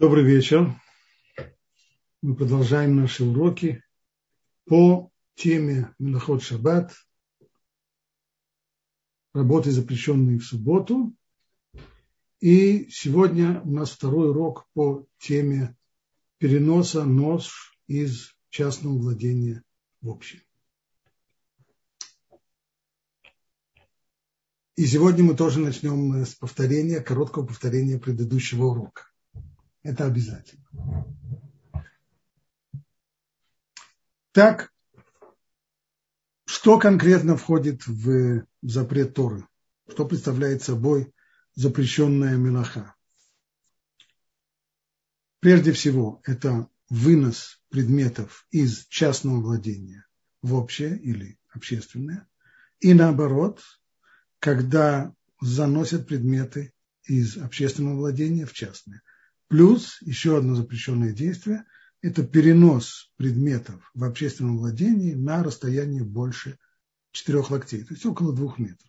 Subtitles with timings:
[0.00, 0.80] Добрый вечер.
[2.22, 3.84] Мы продолжаем наши уроки
[4.64, 6.94] по теме Миноход Шаббат,
[9.34, 11.14] работы, запрещенные в субботу.
[12.40, 15.76] И сегодня у нас второй урок по теме
[16.38, 19.62] переноса нож из частного владения
[20.00, 20.40] в общее.
[24.76, 29.09] И сегодня мы тоже начнем с повторения, короткого повторения предыдущего урока.
[29.82, 30.64] Это обязательно.
[34.32, 34.72] Так,
[36.44, 39.46] что конкретно входит в запрет Торы?
[39.88, 41.12] Что представляет собой
[41.54, 42.94] запрещенная мелаха?
[45.40, 50.06] Прежде всего, это вынос предметов из частного владения
[50.42, 52.28] в общее или общественное.
[52.80, 53.62] И наоборот,
[54.38, 56.72] когда заносят предметы
[57.04, 59.02] из общественного владения в частное.
[59.50, 61.64] Плюс еще одно запрещенное действие–
[62.02, 66.56] это перенос предметов в общественном владении на расстояние больше
[67.10, 68.88] четырех локтей, то есть около двух метров.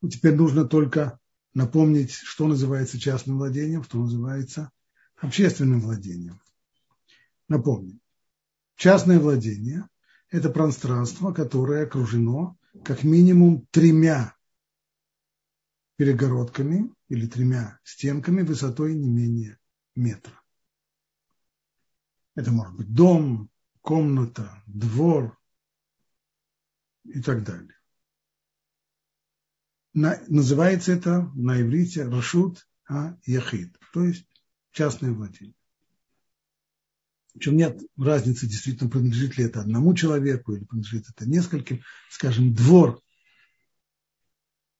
[0.00, 1.18] Ну, теперь нужно только
[1.52, 4.70] напомнить, что называется частным владением, что называется
[5.16, 6.40] общественным владением.
[7.48, 7.98] Напомню,
[8.76, 9.88] частное владение–
[10.30, 14.32] это пространство, которое окружено как минимум тремя
[16.00, 19.58] перегородками или тремя стенками высотой не менее
[19.94, 20.32] метра.
[22.34, 23.50] Это может быть дом,
[23.82, 25.38] комната, двор
[27.04, 27.74] и так далее.
[29.92, 34.26] На, называется это на иврите Рашут а Яхид, то есть
[34.70, 35.54] частное владение.
[37.34, 41.82] Причем нет разницы, действительно, принадлежит ли это одному человеку или принадлежит это нескольким.
[42.08, 43.02] Скажем, двор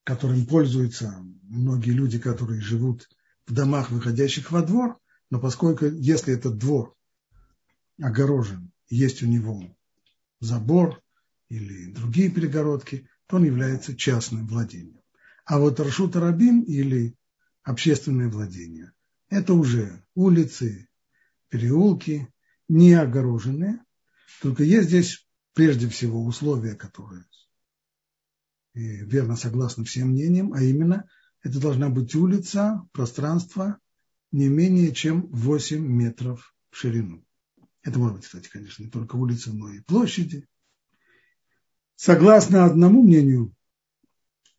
[0.05, 3.09] которым пользуются многие люди, которые живут
[3.47, 4.99] в домах, выходящих во двор,
[5.31, 6.97] но поскольку, если этот двор
[8.01, 9.77] огорожен, есть у него
[10.41, 11.01] забор
[11.49, 15.01] или другие перегородки, то он является частным владением.
[15.45, 17.17] А вот Рашут Рабин или
[17.63, 18.93] общественное владение–
[19.29, 20.89] это уже улицы,
[21.49, 22.33] переулки,
[22.69, 23.81] не огороженные,
[24.43, 27.25] только есть здесь прежде всего условия, которые
[28.75, 31.09] верно согласно всем мнениям, а именно
[31.43, 33.79] это должна быть улица, пространство
[34.33, 37.25] не менее чем 8 метров в ширину.
[37.83, 40.47] Это может быть, кстати, конечно, не только улица, но и площади.
[41.97, 43.55] Согласно одному мнению,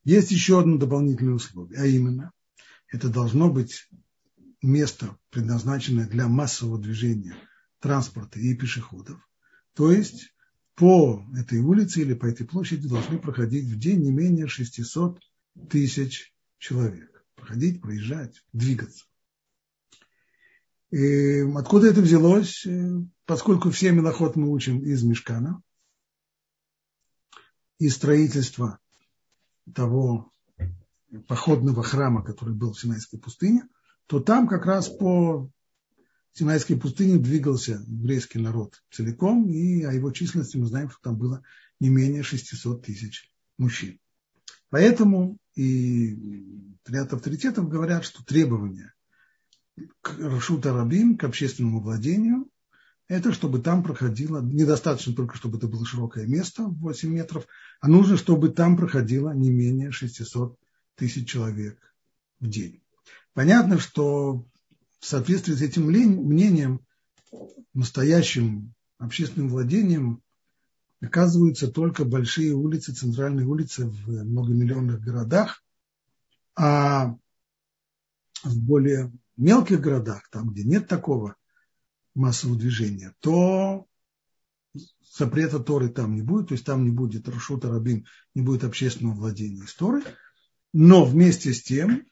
[0.04, 2.32] есть еще одно дополнительное условие, а именно,
[2.88, 3.88] это должно быть
[4.62, 7.36] место, предназначенное для массового движения
[7.80, 9.20] транспорта и пешеходов.
[9.74, 10.31] То есть
[10.76, 15.20] по этой улице или по этой площади должны проходить в день не менее 600
[15.70, 17.26] тысяч человек.
[17.36, 19.06] Проходить, проезжать, двигаться.
[20.92, 22.66] И откуда это взялось?
[22.66, 25.62] Э, поскольку все милоход мы учим из Мешкана,
[27.80, 28.80] из строительства
[29.74, 30.32] того
[31.28, 33.68] походного храма, который был в Синайской пустыне,
[34.08, 35.50] то там как раз по
[36.34, 41.44] Синайской пустыне двигался еврейский народ целиком, и о его численности мы знаем, что там было
[41.80, 44.00] не менее 600 тысяч мужчин.
[44.70, 48.94] Поэтому и ряд авторитетов говорят, что требования
[50.02, 52.50] к Рашута Рабим, к общественному владению,
[53.10, 57.46] это чтобы там проходило, недостаточно только, чтобы это было широкое место, 8 метров,
[57.82, 60.58] а нужно, чтобы там проходило не менее 600
[60.96, 61.78] тысяч человек
[62.40, 62.82] в день.
[63.34, 64.46] Понятно, что
[65.02, 66.86] в соответствии с этим мнением,
[67.74, 70.22] настоящим общественным владением
[71.02, 75.64] оказываются только большие улицы, центральные улицы в многомиллионных городах,
[76.56, 77.16] а
[78.44, 81.36] в более мелких городах, там, где нет такого
[82.14, 83.88] массового движения, то
[85.18, 89.16] запрета Торы там не будет, то есть там не будет Рашута Рабин, не будет общественного
[89.16, 90.04] владения Торы,
[90.74, 92.06] но вместе с тем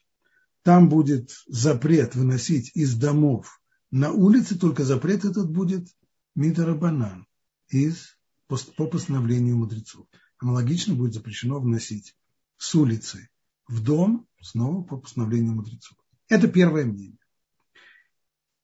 [0.62, 3.60] там будет запрет выносить из домов
[3.90, 5.88] на улице, только запрет этот будет
[6.34, 7.26] мидарабанан
[7.68, 8.16] из,
[8.46, 10.06] по постановлению мудрецов.
[10.38, 12.16] Аналогично будет запрещено вносить
[12.56, 13.28] с улицы
[13.68, 15.96] в дом снова по постановлению мудрецов.
[16.28, 17.18] Это первое мнение.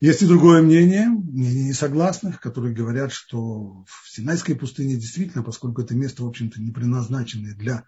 [0.00, 5.94] Есть и другое мнение, мнение несогласных, которые говорят, что в Синайской пустыне действительно, поскольку это
[5.94, 7.84] место, в общем-то, не предназначенное для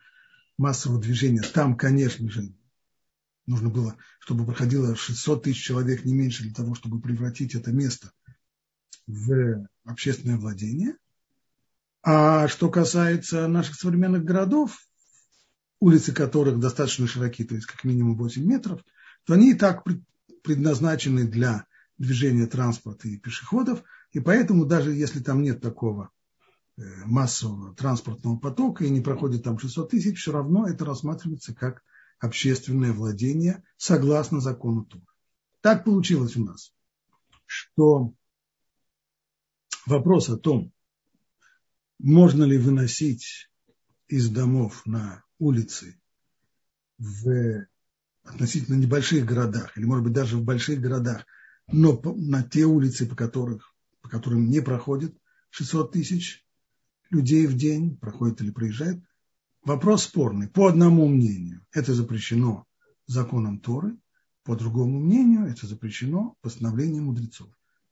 [0.57, 2.55] массового движения, там, конечно же,
[3.49, 8.13] нужно было, чтобы проходило 600 тысяч человек, не меньше, для того, чтобы превратить это место
[9.07, 10.97] в общественное владение.
[12.03, 14.79] А что касается наших современных городов,
[15.81, 18.83] улицы которых достаточно широки, то есть как минимум 8 метров,
[19.25, 19.85] то они и так
[20.43, 21.67] предназначены для
[21.97, 26.11] движения транспорта и пешеходов, и поэтому даже если там нет такого
[26.77, 31.83] э, массового транспортного потока и не проходит там 600 тысяч, все равно это рассматривается как
[32.19, 35.05] общественное владение согласно закону Тура.
[35.61, 36.73] Так получилось у нас,
[37.47, 38.15] что
[39.87, 40.73] вопрос о том,
[41.99, 43.51] можно ли выносить
[44.07, 46.01] из домов на улицы
[46.99, 47.67] в
[48.25, 51.25] относительно небольших городах, или, может быть, даже в больших городах,
[51.71, 55.17] но на те улицы, по, которых, по которым не проходит
[55.51, 56.45] 600 тысяч
[57.11, 59.03] людей в день, проходит или проезжает,
[59.69, 60.49] вопрос спорный.
[60.49, 62.65] По одному мнению это запрещено
[63.07, 63.97] законом Торы,
[64.43, 67.49] по другому мнению это запрещено постановлением мудрецов.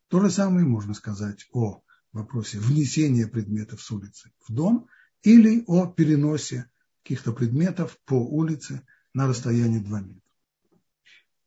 [0.09, 1.83] То же самое можно сказать о
[2.13, 4.89] вопросе внесения предметов с улицы в дом
[5.23, 6.71] или о переносе
[7.03, 8.83] каких-то предметов по улице
[9.13, 10.23] на расстоянии 2 метра.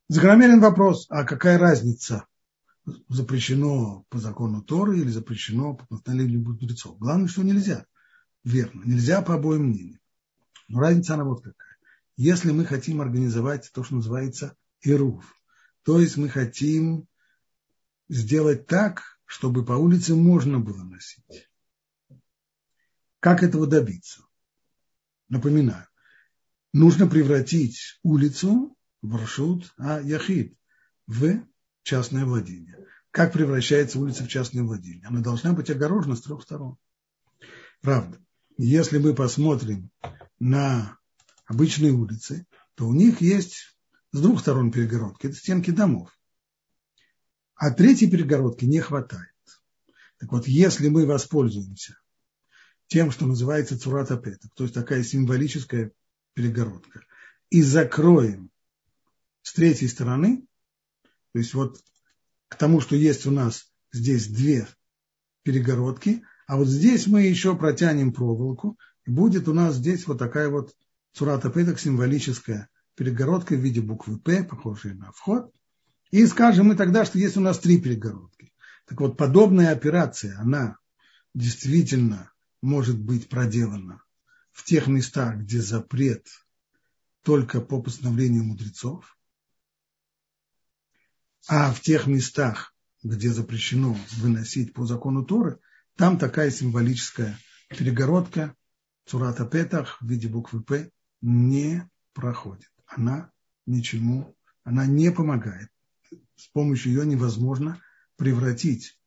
[0.10, 2.26] Закономерен вопрос, а какая разница,
[3.08, 6.98] запрещено по закону Торы или запрещено по постановлению мудрецов?
[7.00, 7.86] Главное, что нельзя.
[8.44, 9.99] Верно, нельзя по обоим мнениям.
[10.70, 11.78] Но разница она вот какая.
[12.16, 15.36] Если мы хотим организовать то, что называется ируф,
[15.84, 17.08] то есть мы хотим
[18.08, 21.50] сделать так, чтобы по улице можно было носить.
[23.20, 24.24] Как этого добиться?
[25.28, 25.88] Напоминаю,
[26.72, 30.58] нужно превратить улицу Баршут, а Яхид
[31.08, 31.42] в
[31.84, 32.86] частное владение.
[33.12, 35.08] Как превращается улица в частное владение?
[35.08, 36.78] Она должна быть огорожена с трех сторон.
[37.82, 38.20] Правда,
[38.58, 39.90] если мы посмотрим
[40.40, 40.98] на
[41.46, 42.46] обычные улицы,
[42.76, 43.78] то у них есть
[44.12, 46.10] с двух сторон перегородки, это стенки домов.
[47.56, 49.34] А третьей перегородки не хватает.
[50.18, 52.00] Так вот, если мы воспользуемся
[52.88, 55.92] тем, что называется цурата петок, то есть такая символическая
[56.34, 57.02] перегородка,
[57.50, 58.50] и закроем
[59.42, 60.46] с третьей стороны,
[61.34, 61.84] то есть вот
[62.48, 64.68] к тому, что есть у нас здесь две
[65.44, 68.78] перегородки, а вот здесь мы еще протянем проволоку,
[69.10, 70.76] будет у нас здесь вот такая вот
[71.14, 75.54] цурата петок символическая перегородка в виде буквы П, похожая на вход.
[76.12, 78.54] И скажем мы тогда, что есть у нас три перегородки.
[78.86, 80.78] Так вот, подобная операция, она
[81.34, 84.02] действительно может быть проделана
[84.52, 86.28] в тех местах, где запрет
[87.24, 89.18] только по постановлению мудрецов,
[91.48, 92.74] а в тех местах,
[93.04, 95.60] где запрещено выносить по закону Торы,
[95.96, 97.38] там такая символическая
[97.70, 98.56] перегородка
[99.10, 100.92] Цурата Петах в виде буквы П
[101.22, 102.70] не проходит.
[102.86, 103.32] Она
[103.66, 105.70] ничему, она не помогает.
[106.36, 107.82] С помощью ее невозможно
[108.18, 109.00] превратить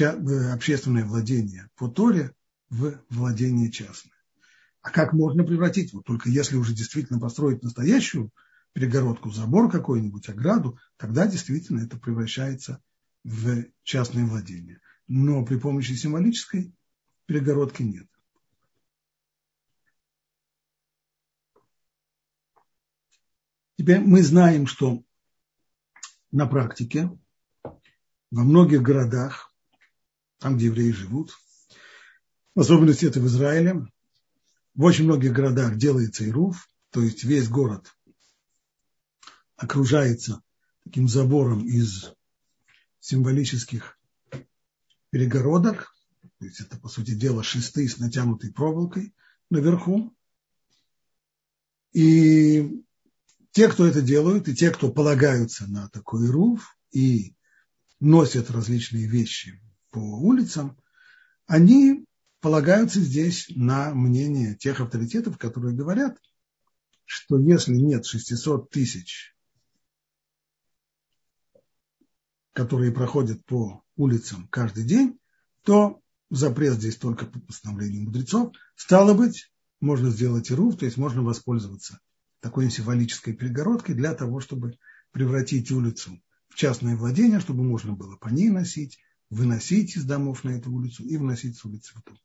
[0.00, 0.06] э,
[0.54, 2.32] общественное владение по Торе
[2.70, 4.16] в владение частное.
[4.80, 5.92] А как можно превратить?
[5.92, 8.30] Вот только если уже действительно построить настоящую
[8.72, 12.82] перегородку, забор какой-нибудь, ограду, тогда действительно это превращается
[13.22, 14.80] в частное владение.
[15.08, 16.72] Но при помощи символической
[17.26, 18.06] перегородки нет.
[23.78, 25.04] Теперь мы знаем, что
[26.32, 27.16] на практике
[27.62, 29.54] во многих городах,
[30.38, 31.38] там, где евреи живут,
[32.56, 33.86] в особенности это в Израиле,
[34.74, 37.94] в очень многих городах делается ируф, то есть весь город
[39.54, 40.42] окружается
[40.82, 42.12] таким забором из
[42.98, 43.96] символических
[45.10, 45.94] перегородок,
[46.40, 49.14] то есть это, по сути дела, шесты с натянутой проволокой
[49.50, 50.12] наверху.
[51.92, 52.84] И
[53.52, 57.34] те, кто это делают, и те, кто полагаются на такой руф и
[58.00, 60.76] носят различные вещи по улицам,
[61.46, 62.04] они
[62.40, 66.16] полагаются здесь на мнение тех авторитетов, которые говорят,
[67.04, 69.34] что если нет 600 тысяч
[72.58, 75.16] которые проходят по улицам каждый день,
[75.62, 78.52] то запрет здесь только по постановлению мудрецов.
[78.74, 82.00] Стало быть, можно сделать ируф, то есть можно воспользоваться
[82.40, 84.78] такой символической перегородкой для того, чтобы
[85.12, 88.98] превратить улицу в частное владение, чтобы можно было по ней носить,
[89.30, 92.18] выносить из домов на эту улицу и вносить с улицы в дом.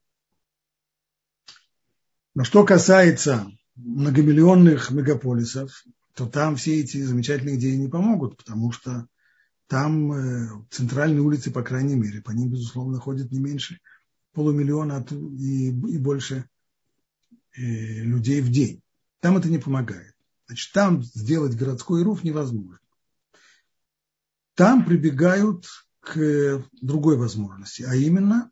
[2.36, 5.84] Но что касается многомиллионных мегаполисов,
[6.16, 9.08] то там все эти замечательные идеи не помогут, потому что
[9.68, 13.80] там э, центральные улицы, по крайней мере, по ним, безусловно, ходит не меньше
[14.34, 16.48] полумиллиона и, и больше
[17.56, 17.62] э,
[18.04, 18.83] людей в день.
[19.24, 20.14] Там это не помогает.
[20.48, 22.78] Значит, там сделать городской руф невозможно.
[24.54, 25.66] Там прибегают
[26.02, 28.52] к другой возможности, а именно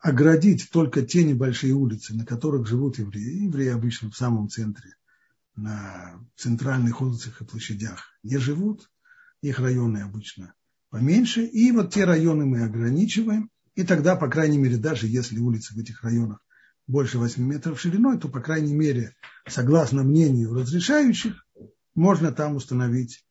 [0.00, 3.44] оградить только те небольшие улицы, на которых живут евреи.
[3.44, 4.96] Евреи обычно в самом центре,
[5.56, 8.90] на центральных улицах и площадях не живут
[9.40, 10.52] их районы обычно
[10.90, 15.72] поменьше, и вот те районы мы ограничиваем, и тогда, по крайней мере, даже если улицы
[15.74, 16.44] в этих районах
[16.92, 19.16] больше 8 метров шириной, то, по крайней мере,
[19.48, 21.46] согласно мнению разрешающих,
[21.94, 23.26] можно там установить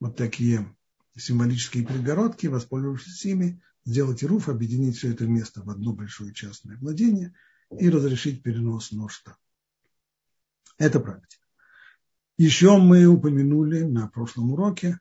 [0.00, 0.74] вот такие
[1.14, 7.34] символические перегородки, воспользовавшись ими, сделать ируф, объединить все это место в одно большое частное владение
[7.78, 9.36] и разрешить перенос нож там.
[10.78, 11.44] Это практика.
[12.38, 15.00] Еще мы упомянули на прошлом уроке,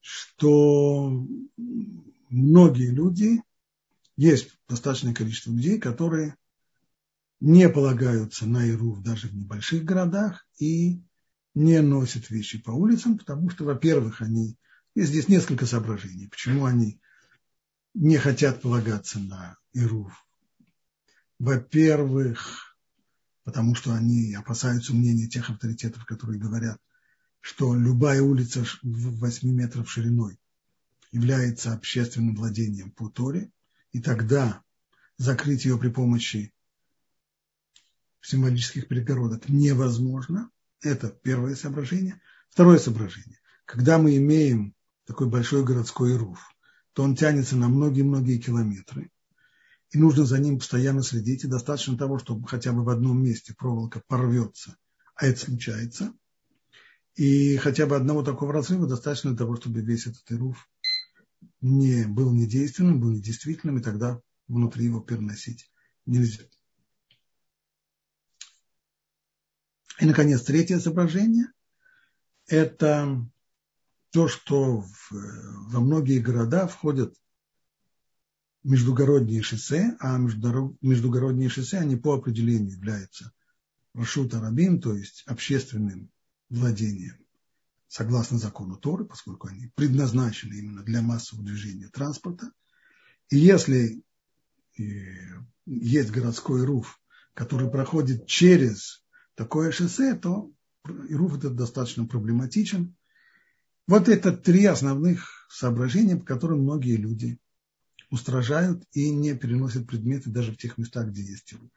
[0.00, 1.26] что
[2.30, 3.42] многие люди,
[4.16, 6.36] есть достаточное количество людей, которые
[7.40, 11.02] не полагаются на Ирув даже в небольших городах и
[11.54, 14.58] не носят вещи по улицам, потому что, во-первых, они...
[14.94, 17.00] Есть здесь несколько соображений, почему они
[17.92, 20.26] не хотят полагаться на Ирув.
[21.38, 22.76] Во-первых,
[23.44, 26.80] потому что они опасаются мнения тех авторитетов, которые говорят,
[27.40, 30.40] что любая улица в 8 метров шириной
[31.12, 33.50] является общественным владением по Торе,
[33.92, 34.62] и тогда
[35.16, 36.52] закрыть ее при помощи
[38.26, 40.50] символических перегородок невозможно.
[40.82, 42.20] Это первое соображение.
[42.50, 43.38] Второе соображение.
[43.64, 44.74] Когда мы имеем
[45.06, 46.40] такой большой городской руф,
[46.92, 49.10] то он тянется на многие-многие километры,
[49.90, 53.54] и нужно за ним постоянно следить, и достаточно того, чтобы хотя бы в одном месте
[53.54, 54.76] проволока порвется,
[55.14, 56.12] а это случается,
[57.14, 60.68] и хотя бы одного такого разрыва достаточно для того, чтобы весь этот руф
[61.60, 65.70] не был недейственным, был недействительным, и тогда внутри его переносить
[66.06, 66.44] нельзя.
[70.00, 71.46] И, наконец, третье изображение–
[72.46, 73.26] это
[74.10, 77.14] то, что в, во многие города входят
[78.62, 83.32] междугородние шоссе, а междугородние шоссе, они по определению являются
[83.94, 86.10] Рашут Арабим, то есть общественным
[86.50, 87.16] владением,
[87.88, 92.50] согласно закону Торы, поскольку они предназначены именно для массового движения транспорта.
[93.30, 94.02] И если
[94.78, 94.82] э,
[95.64, 97.00] есть городской руф,
[97.34, 99.05] который проходит через
[99.36, 100.50] такое шоссе, то
[101.08, 102.96] Ируф этот достаточно проблематичен.
[103.86, 107.38] Вот это три основных соображения, по которым многие люди
[108.10, 111.70] устражают и не переносят предметы даже в тех местах, где есть Ируф.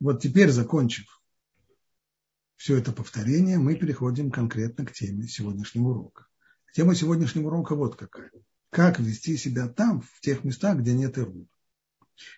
[0.00, 1.20] Вот теперь, закончив
[2.56, 6.26] все это повторение, мы переходим конкретно к теме сегодняшнего урока.
[6.74, 8.30] Тема сегодняшнего урока вот какая.
[8.70, 11.46] Как вести себя там, в тех местах, где нет Ирува.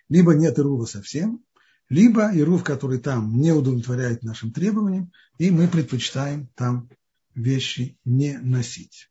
[0.09, 1.45] Либо нет Ирува совсем,
[1.91, 6.89] либо ирув, который там не удовлетворяет нашим требованиям, и мы предпочитаем там
[7.35, 9.11] вещи не носить.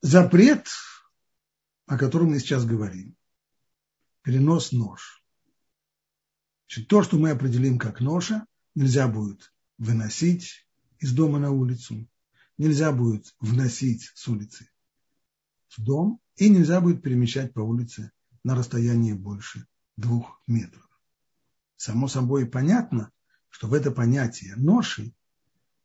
[0.00, 0.66] Запрет,
[1.86, 3.14] о котором мы сейчас говорим,
[4.22, 5.22] перенос нож.
[6.66, 10.66] Значит, то, что мы определим как ноша, нельзя будет выносить
[10.98, 12.08] из дома на улицу,
[12.56, 14.70] нельзя будет вносить с улицы
[15.78, 18.12] дом, и нельзя будет перемещать по улице
[18.44, 19.66] на расстоянии больше
[19.96, 20.88] двух метров.
[21.76, 23.10] Само собой понятно,
[23.48, 25.14] что в это понятие ноши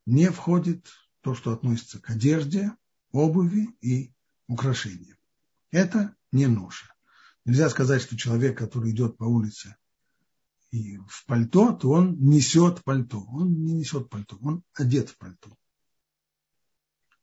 [0.05, 0.87] не входит
[1.21, 2.71] то, что относится к одежде,
[3.11, 4.13] обуви и
[4.47, 5.17] украшениям.
[5.71, 6.93] Это не ноша.
[7.45, 9.75] Нельзя сказать, что человек, который идет по улице
[10.71, 13.23] и в пальто, то он несет пальто.
[13.29, 15.55] Он не несет пальто, он одет в пальто.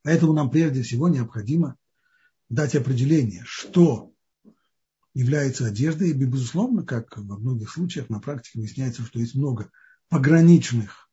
[0.03, 1.77] Поэтому нам прежде всего необходимо
[2.51, 4.13] дать определение, что
[5.13, 9.71] является одеждой, и, безусловно, как во многих случаях на практике выясняется, что есть много
[10.09, 11.09] пограничных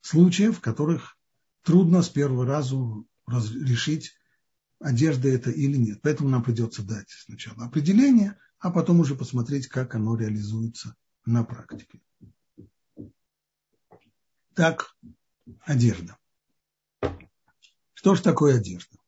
[0.00, 1.16] случаев, в которых
[1.62, 2.76] трудно с первого раза
[3.28, 4.12] решить,
[4.80, 6.00] одежда это или нет.
[6.02, 12.00] Поэтому нам придется дать сначала определение, а потом уже посмотреть, как оно реализуется на практике.
[14.54, 14.96] Так,
[15.60, 16.18] одежда.
[17.94, 18.98] Что же такое одежда?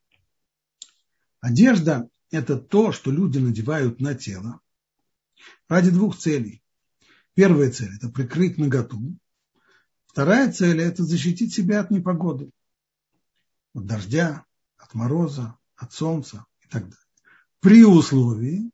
[1.44, 4.62] Одежда– это то, что люди надевают на тело
[5.68, 6.62] ради двух целей.
[7.34, 9.18] Первая цель– это прикрыть наготу.
[10.06, 12.50] Вторая цель– это защитить себя от непогоды,
[13.74, 14.46] от дождя,
[14.78, 17.06] от мороза, от солнца и так далее.
[17.60, 18.70] При условии,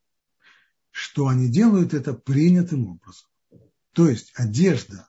[0.93, 3.29] что они делают это принятым образом.
[3.95, 5.09] То есть одежда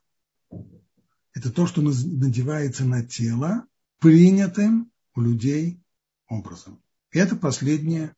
[1.33, 3.67] –это то, что надевается на тело
[3.99, 5.79] принятым у людей
[6.27, 6.80] образом.
[7.11, 8.15] Это последнее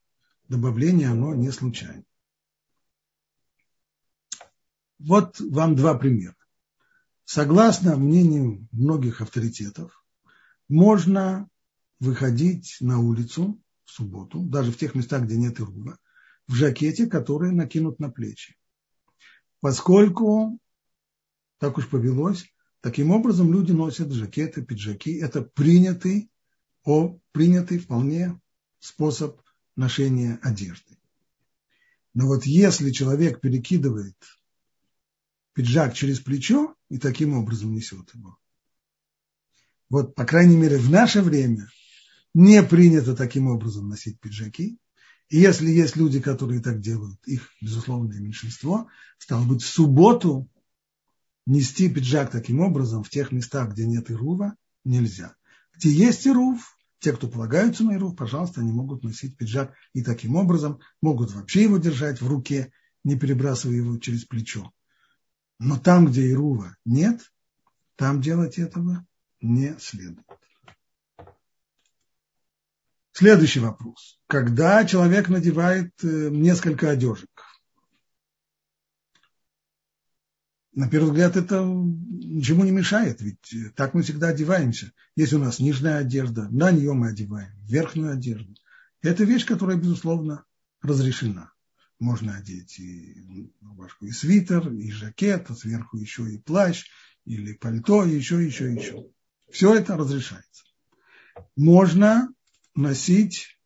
[0.48, 2.04] добавление, оно не случайно.
[5.00, 6.36] Вот вам два примера.
[7.26, 10.06] Согласно мнению многих авторитетов,
[10.70, 11.50] можно
[12.00, 15.98] выходить на улицу в субботу, даже в тех местах, где нет ирува,
[16.48, 18.56] в жакете, который накинут на плечи.
[19.60, 20.60] Поскольку
[21.64, 22.46] так уж повелось.
[22.82, 25.16] Таким образом, люди носят жакеты, пиджаки.
[25.16, 26.30] Это принятый,
[26.84, 28.38] о, принятый вполне
[28.84, 29.40] способ
[29.78, 30.98] ношения одежды.
[32.14, 34.18] Но вот если человек перекидывает
[35.54, 38.38] пиджак через плечо и таким образом несет его,
[39.90, 41.70] вот, по крайней мере, в наше время
[42.34, 44.78] не принято таким образом носить пиджаки.
[45.30, 50.50] И если есть люди, которые так делают, их, безусловное меньшинство, стало быть, в субботу
[51.46, 55.36] нести пиджак таким образом в тех местах, где нет ирува, нельзя.
[55.76, 60.38] Где есть ирув, те, кто полагаются на ирув, пожалуйста, они могут носить пиджак и таким
[60.38, 62.72] образом могут вообще его держать в руке,
[63.04, 64.72] не перебрасывая его через плечо.
[65.60, 67.20] Но там, где ирува нет,
[67.98, 69.06] там делать этого
[69.42, 70.26] не следует.
[73.12, 74.18] Следующий вопрос.
[74.28, 77.30] Когда человек надевает э, несколько одежек,
[80.76, 84.92] на первый взгляд, это ничему не мешает, ведь так мы всегда одеваемся.
[85.16, 88.56] Есть у нас нижняя одежда, на нее мы одеваем, верхнюю одежду.
[89.02, 90.46] Это вещь, которая, безусловно,
[90.82, 91.52] разрешена.
[92.00, 96.86] Можно одеть и рубашку, и свитер, и жакет, а сверху еще и плащ,
[97.26, 99.06] или пальто, еще, еще, еще.
[99.52, 100.64] Все это разрешается.
[101.56, 102.30] Можно
[102.74, 103.60] носить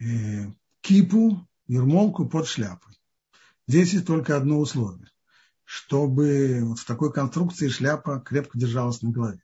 [0.00, 0.50] э,
[0.80, 2.94] кипу, ермолку под шляпой.
[3.68, 5.08] Здесь есть только одно условие
[5.66, 9.42] чтобы вот в такой конструкции шляпа крепко держалась на голове.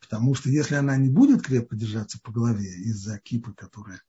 [0.00, 4.02] Потому что если она не будет крепко держаться по голове из-за кипы, которая,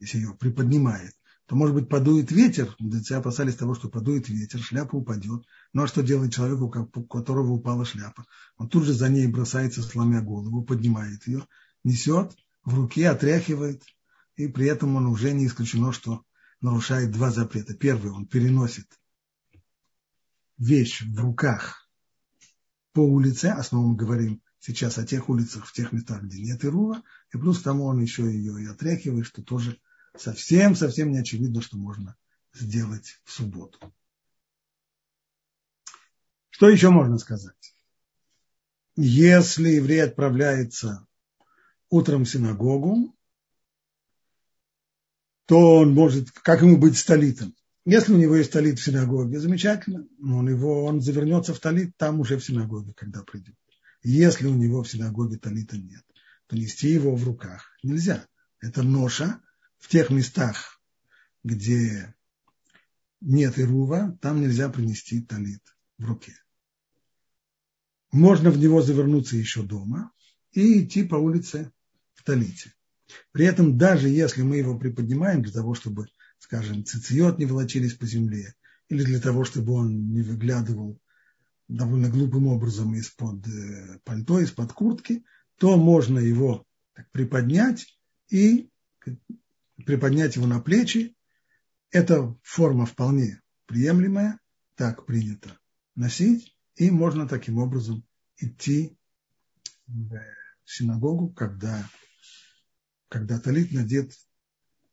[0.00, 1.12] если ее приподнимает,
[1.46, 5.44] то, может быть, подует ветер, мудрецы опасались того, что подует ветер, шляпа упадет.
[5.74, 6.64] Ну а что делать человеку,
[6.94, 8.24] у которого упала шляпа?
[8.56, 11.46] Он тут же за ней бросается, сломя голову, поднимает ее,
[11.84, 13.82] несет в руке, отряхивает,
[14.36, 16.24] и при этом он уже не исключено, что
[16.62, 17.74] нарушает два запрета.
[17.74, 18.86] Первый, он переносит
[20.58, 21.88] вещь в руках
[22.92, 27.02] по улице, основном мы говорим сейчас о тех улицах, в тех местах, где нет Ирува,
[27.32, 29.80] и плюс к тому он еще ее и отряхивает, что тоже
[30.16, 32.16] совсем-совсем не очевидно, что можно
[32.52, 33.92] сделать в субботу.
[36.50, 37.74] Что еще можно сказать?
[38.94, 41.06] Если еврей отправляется
[41.88, 43.16] утром в синагогу,
[45.46, 47.54] то он может, как ему быть столитом?
[47.84, 51.96] Если у него есть талит в синагоге, замечательно, но он, его, он завернется в талит
[51.96, 53.56] там уже в синагоге, когда придет.
[54.04, 56.04] Если у него в синагоге талита нет,
[56.46, 58.26] то нести его в руках нельзя.
[58.60, 59.40] Это ноша
[59.78, 60.80] в тех местах,
[61.42, 62.14] где
[63.20, 65.62] нет ирува, там нельзя принести талит
[65.98, 66.34] в руке.
[68.12, 70.12] Можно в него завернуться еще дома
[70.52, 71.72] и идти по улице
[72.14, 72.74] в талите.
[73.32, 76.06] При этом даже если мы его приподнимаем для того, чтобы
[76.42, 78.54] скажем, цициот не волочились по земле,
[78.88, 81.00] или для того, чтобы он не выглядывал
[81.68, 85.24] довольно глупым образом из-под э, пальто, из-под куртки,
[85.56, 86.66] то можно его
[87.12, 87.96] приподнять
[88.28, 88.68] и
[89.86, 91.14] приподнять его на плечи.
[91.92, 94.40] Эта форма вполне приемлемая,
[94.74, 95.56] так принято
[95.94, 98.04] носить, и можно таким образом
[98.36, 98.98] идти
[99.86, 100.20] в
[100.64, 101.88] синагогу, когда,
[103.08, 104.12] когда талит надет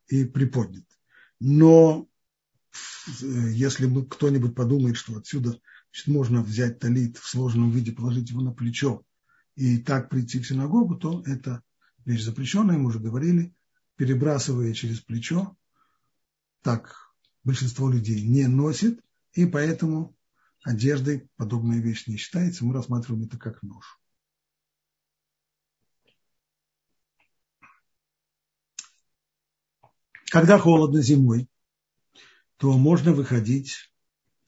[0.09, 0.85] и приподнят.
[1.39, 2.07] Но
[3.21, 5.59] э, если кто-нибудь подумает, что отсюда
[5.91, 9.03] значит, можно взять талит в сложенном виде, положить его на плечо
[9.55, 11.63] и так прийти в синагогу, то это
[12.05, 13.53] вещь запрещенная, мы уже говорили,
[13.95, 15.57] перебрасывая через плечо,
[16.61, 16.95] так
[17.43, 19.01] большинство людей не носит,
[19.33, 20.15] и поэтому
[20.63, 23.99] одеждой подобная вещь не считается, мы рассматриваем это как нож.
[30.29, 31.49] Когда холодно зимой,
[32.57, 33.91] то можно выходить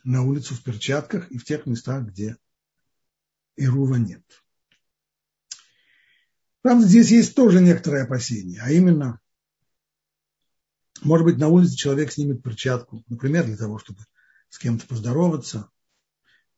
[0.04, 2.38] на улицу в перчатках и в тех местах, где
[3.56, 4.24] Ирува нет.
[6.62, 9.20] Правда, здесь есть тоже некоторые опасения, а именно,
[11.02, 14.06] может быть, на улице человек снимет перчатку, например, для того, чтобы
[14.50, 15.72] с кем-то поздороваться,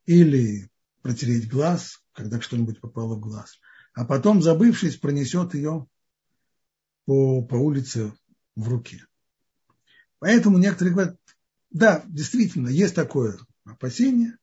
[0.05, 0.69] или
[1.01, 3.59] протереть глаз, когда что-нибудь попало в глаз,
[3.93, 5.87] а потом, забывшись, пронесет ее
[7.05, 8.11] по, по улице
[8.55, 9.05] в руке.
[10.23, 11.19] Поэтому некоторые говорят,
[11.69, 14.37] да, действительно, есть такое опасение,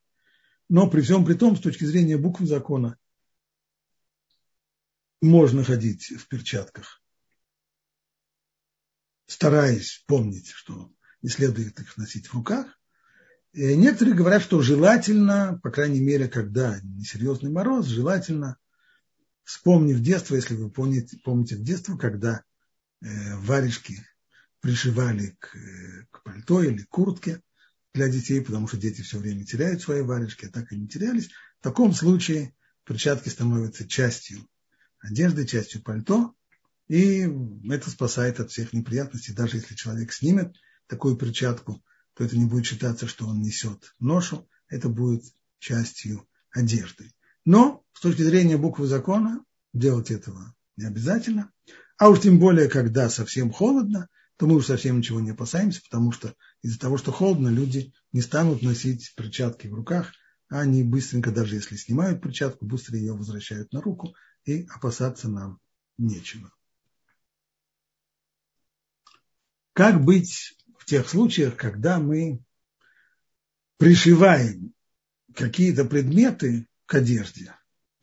[0.69, 2.99] но при всем при том, с точки зрения буквы закона,
[5.23, 7.03] можно ходить в перчатках,
[9.25, 12.79] стараясь помнить, что не следует их носить в руках.
[13.55, 18.59] И некоторые говорят, что желательно, по крайней мере, когда несерьезный мороз, желательно,
[19.45, 22.45] вспомнив детство, если вы помните, помните детство, когда
[23.01, 24.05] э, варежки
[24.61, 25.57] пришивали к,
[26.11, 27.43] к пальто или куртке,
[27.93, 31.29] для детей, потому что дети все время теряют свои варежки, а так и не терялись.
[31.59, 34.47] В таком случае перчатки становятся частью
[35.01, 36.35] одежды, частью пальто,
[36.89, 37.29] и
[37.69, 39.33] это спасает от всех неприятностей.
[39.33, 40.55] Даже если человек снимет
[40.87, 41.83] такую перчатку,
[42.15, 45.25] то это не будет считаться, что он несет ношу, это будет
[45.59, 47.13] частью одежды.
[47.45, 51.51] Но с точки зрения буквы закона делать этого не обязательно.
[51.97, 54.09] А уж тем более, когда совсем холодно,
[54.41, 58.23] то мы уж совсем ничего не опасаемся, потому что из-за того, что холодно, люди не
[58.23, 60.15] станут носить перчатки в руках,
[60.49, 64.15] а они быстренько, даже если снимают перчатку, быстро ее возвращают на руку,
[64.47, 65.61] и опасаться нам
[65.99, 66.51] нечего.
[69.75, 72.43] Как быть в тех случаях, когда мы
[73.77, 74.73] пришиваем
[75.35, 77.55] какие-то предметы к одежде,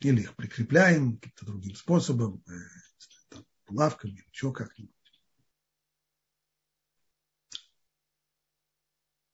[0.01, 4.96] или их прикрепляем каким-то другим способом, э, плавками, еще как-нибудь.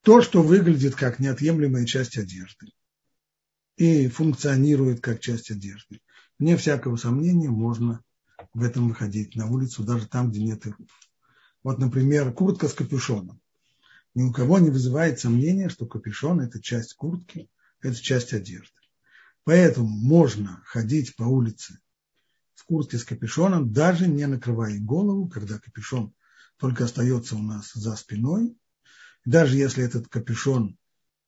[0.04, 2.68] То, что выглядит как неотъемлемая часть одежды
[3.78, 6.02] и функционирует как часть одежды,
[6.38, 8.04] вне всякого сомнения можно
[8.54, 10.90] в этом выходить на улицу, даже там, где нет иров.
[11.64, 13.40] Вот, например, куртка с капюшоном.
[14.14, 17.50] Ни у кого не вызывает сомнения, что капюшон– это часть куртки,
[17.82, 18.76] это часть одежды.
[19.46, 21.80] Поэтому можно ходить по улице
[22.56, 26.14] в куртке с капюшоном, даже не накрывая голову, когда капюшон
[26.58, 28.58] только остается у нас за спиной.
[29.26, 30.78] Даже если этот капюшон,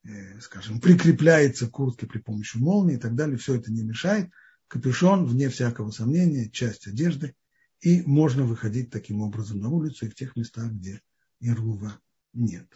[0.04, 4.30] э, скажем, прикрепляется к куртке при помощи молнии и так далее, все это не мешает.
[4.68, 7.36] Капюшон, вне всякого сомнения, часть одежды,
[7.82, 11.02] и можно выходить таким образом на улицу и в тех местах, где
[11.40, 12.00] ирува
[12.34, 12.68] нет.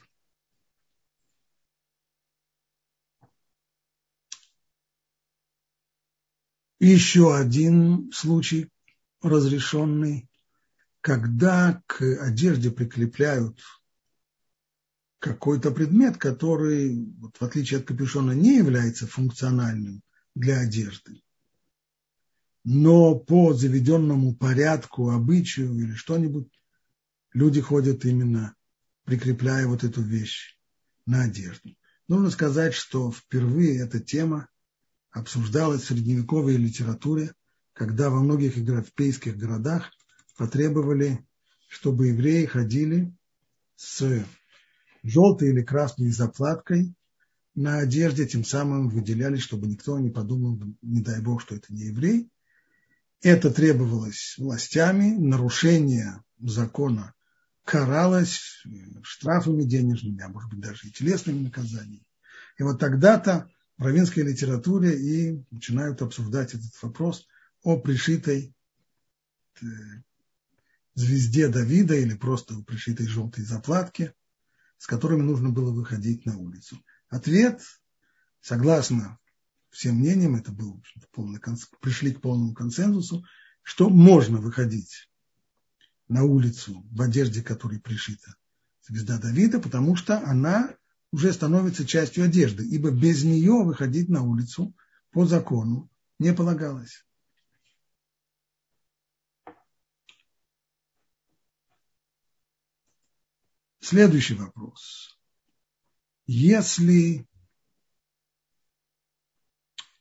[6.79, 8.69] еще один случай
[9.21, 10.29] разрешенный,
[11.01, 13.60] когда к одежде прикрепляют
[15.19, 20.01] какой-то предмет, который, в отличие от капюшона, не является функциональным
[20.36, 21.21] для одежды,
[22.63, 26.49] но по заведенному порядку, обычаю или что-нибудь,
[27.34, 28.55] люди ходят именно
[29.10, 30.55] прикрепляя вот эту вещь
[31.08, 31.75] на одежду.
[32.08, 34.47] Нужно сказать, что впервые эта тема
[35.10, 37.34] обсуждалась в средневековой литературе,
[37.73, 39.91] когда во многих европейских городах
[40.38, 41.25] потребовали,
[41.67, 43.12] чтобы евреи ходили
[43.75, 44.23] с
[45.03, 46.93] желтой или красной заплаткой
[47.55, 51.85] на одежде, тем самым выделяли, чтобы никто не подумал, не дай бог, что это не
[51.88, 52.29] еврей.
[53.21, 57.13] Это требовалось властями, нарушение закона
[57.65, 58.63] каралось
[59.03, 62.07] штрафами денежными, а может быть даже и телесными наказаниями.
[62.57, 67.27] И вот тогда-то в равинской литературе и начинают обсуждать этот вопрос
[67.62, 68.55] о пришитой
[69.62, 69.65] э,
[70.95, 74.13] звезде Давида или просто пришитой желтой заплатке,
[74.79, 76.83] с которыми нужно было выходить на улицу.
[77.09, 77.61] Ответ,
[78.41, 79.19] согласно
[79.69, 81.39] всем мнениям, это был полный,
[81.81, 83.23] пришли к полному консенсусу,
[83.61, 85.09] что можно выходить
[86.07, 88.35] на улицу в одежде, которой пришита
[88.87, 90.73] звезда Давида, потому что она
[91.11, 94.73] уже становится частью одежды, ибо без нее выходить на улицу
[95.11, 95.89] по закону
[96.19, 97.05] не полагалось.
[103.79, 105.17] Следующий вопрос.
[106.27, 107.25] Если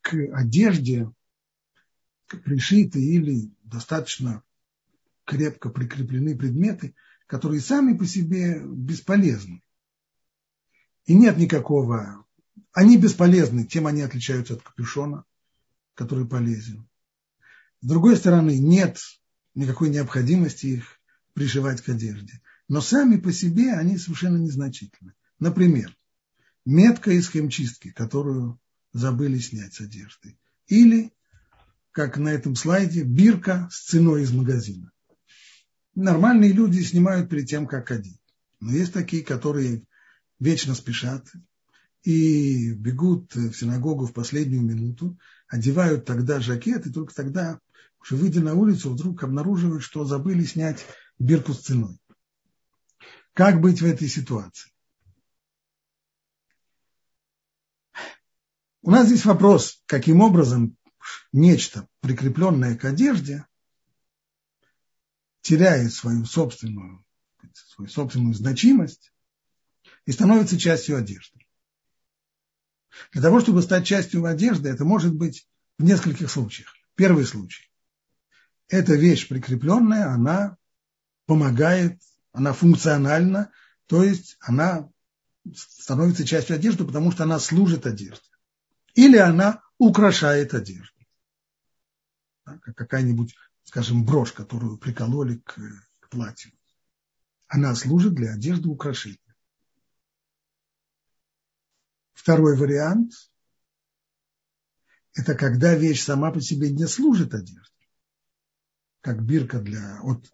[0.00, 1.10] к одежде
[2.26, 4.42] пришиты или достаточно
[5.24, 6.94] крепко прикреплены предметы,
[7.26, 9.62] которые сами по себе бесполезны,
[11.06, 12.24] и нет никакого...
[12.72, 15.24] Они бесполезны, тем они отличаются от капюшона,
[15.94, 16.88] который полезен.
[17.80, 18.98] С другой стороны, нет
[19.54, 21.00] никакой необходимости их
[21.32, 22.40] пришивать к одежде.
[22.68, 25.14] Но сами по себе они совершенно незначительны.
[25.38, 25.96] Например,
[26.66, 28.60] метка из химчистки, которую
[28.92, 30.38] забыли снять с одежды.
[30.66, 31.12] Или,
[31.92, 34.92] как на этом слайде, бирка с ценой из магазина.
[35.94, 38.20] Нормальные люди снимают перед тем, как одеть.
[38.60, 39.84] Но есть такие, которые
[40.38, 41.26] вечно спешат
[42.02, 47.60] и бегут в синагогу в последнюю минуту, одевают тогда жакет, и только тогда,
[48.00, 50.84] уже выйдя на улицу, вдруг обнаруживают, что забыли снять
[51.18, 51.98] бирку с ценой.
[53.38, 54.72] Как быть в этой ситуации?
[58.82, 60.76] У нас здесь вопрос, каким образом
[61.30, 63.46] нечто, прикрепленное к одежде,
[65.40, 67.04] теряет свою собственную,
[67.54, 69.12] свою собственную значимость
[70.04, 71.46] и становится частью одежды.
[73.12, 75.46] Для того, чтобы стать частью одежды, это может быть
[75.78, 76.74] в нескольких случаях.
[76.96, 77.70] Первый случай.
[78.66, 80.56] Эта вещь прикрепленная, она
[81.26, 83.50] помогает, она функциональна,
[83.86, 84.90] то есть она
[85.54, 88.28] становится частью одежды, потому что она служит одежде.
[88.94, 90.94] Или она украшает одежду.
[92.44, 95.54] как какая-нибудь, скажем, брошь, которую прикололи к,
[96.00, 96.52] к платью.
[97.46, 99.18] Она служит для одежды украшения.
[102.12, 103.12] Второй вариант–
[105.14, 107.77] это когда вещь сама по себе не служит одежде,
[109.00, 110.30] как бирка, для, от,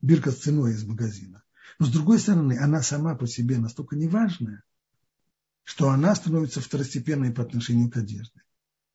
[0.00, 1.42] бирка с ценой из магазина.
[1.78, 4.62] Но с другой стороны, она сама по себе настолько неважная,
[5.62, 8.42] что она становится второстепенной по отношению к одежде.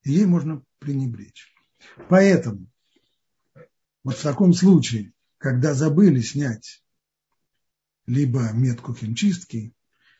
[0.02, 1.52] И ей можно пренебречь.
[2.08, 2.70] Поэтому
[4.04, 6.82] вот в таком случае, когда забыли снять
[8.06, 9.74] либо метку химчистки,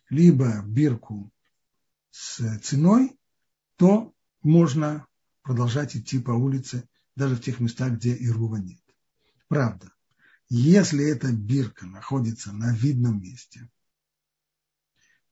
[0.09, 1.31] либо бирку
[2.11, 3.17] с ценой,
[3.77, 5.07] то можно
[5.43, 6.89] продолжать идти по улице
[7.21, 8.81] даже в тех местах, где и рува нет.
[9.49, 9.93] Правда,
[10.49, 13.69] если эта бирка находится на видном месте,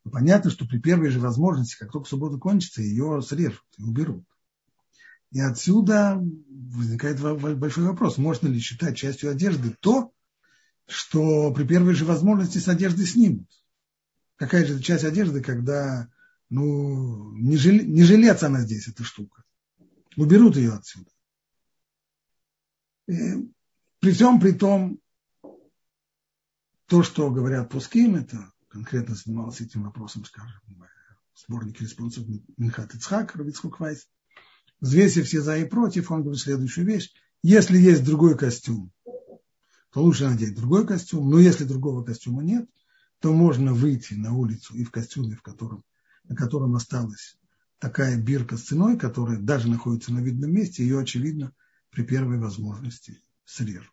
[0.05, 4.25] то понятно, что при первой же возможности, как только суббота кончится, ее срежут и уберут.
[5.31, 10.13] И отсюда возникает большой вопрос, можно ли считать частью одежды то,
[10.87, 13.49] что при первой же возможности с одежды снимут.
[14.37, 16.09] Какая же часть одежды, когда
[16.51, 19.43] ну, не, жил, не жилец она здесь, эта штука.
[20.17, 21.11] Уберут ее отсюда.
[23.09, 23.51] И
[24.01, 25.01] при всем при том,
[26.87, 30.61] то, что говорят Пуским, это конкретно занимался этим вопросом, скажем,
[31.35, 32.25] сборник респонсов
[32.57, 34.07] Минхат Ицхак, Равицхук Вайс.
[34.81, 37.13] Взвесив все за и против, он говорит следующую вещь.
[37.43, 41.29] Если есть другой костюм, то лучше надеть другой костюм.
[41.29, 42.69] Но если другого костюма нет,
[43.21, 45.83] то можно выйти на улицу и в костюме, в котором,
[46.25, 47.37] на котором осталась
[47.79, 51.53] такая бирка с ценой, которая даже находится на видном месте, ее, очевидно,
[51.91, 53.93] при первой возможности срежут.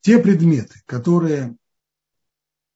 [0.00, 1.56] Те предметы, которые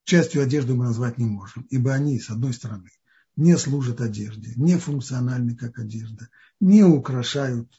[0.05, 2.89] частью одежды мы назвать не можем, ибо они, с одной стороны,
[3.35, 7.71] не служат одежде, не функциональны как одежда, не украшают.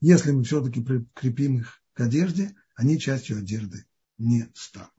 [0.00, 3.84] Если мы все-таки прикрепим их к одежде, они частью одежды
[4.18, 4.90] не станут.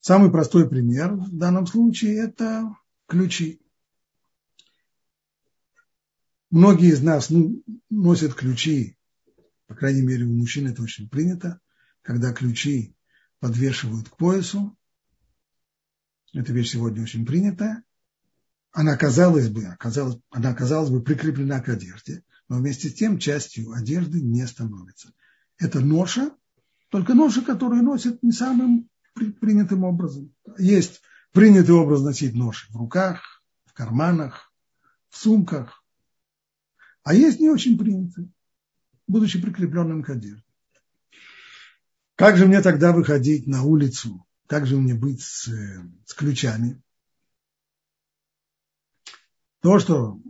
[0.00, 3.61] Самый простой пример в данном случае– это ключи.
[6.52, 8.96] Многие из нас ну, носят ключи
[9.72, 11.58] по крайней мере, у мужчин это очень принято,
[12.02, 12.94] когда ключи
[13.40, 14.76] подвешивают к поясу.
[16.34, 17.82] Эта вещь сегодня очень принятая.
[18.70, 23.72] Она, казалось бы, оказалась, она, оказалась бы, прикреплена к одежде, но вместе с тем частью
[23.72, 25.14] одежды не становится.
[25.56, 26.36] Это ноша,
[26.90, 28.90] только ноша, которую носят не самым
[29.40, 30.34] принятым образом.
[30.58, 31.00] Есть
[31.32, 34.52] принятый образ носить ноши в руках, в карманах,
[35.08, 35.81] в сумках.
[37.02, 38.32] А есть не очень принятый
[39.12, 40.44] будучи прикрепленным к одежде.
[42.16, 44.26] Как же мне тогда выходить на улицу?
[44.46, 45.48] Как же мне быть с,
[46.06, 46.82] с ключами?
[49.60, 50.20] То, что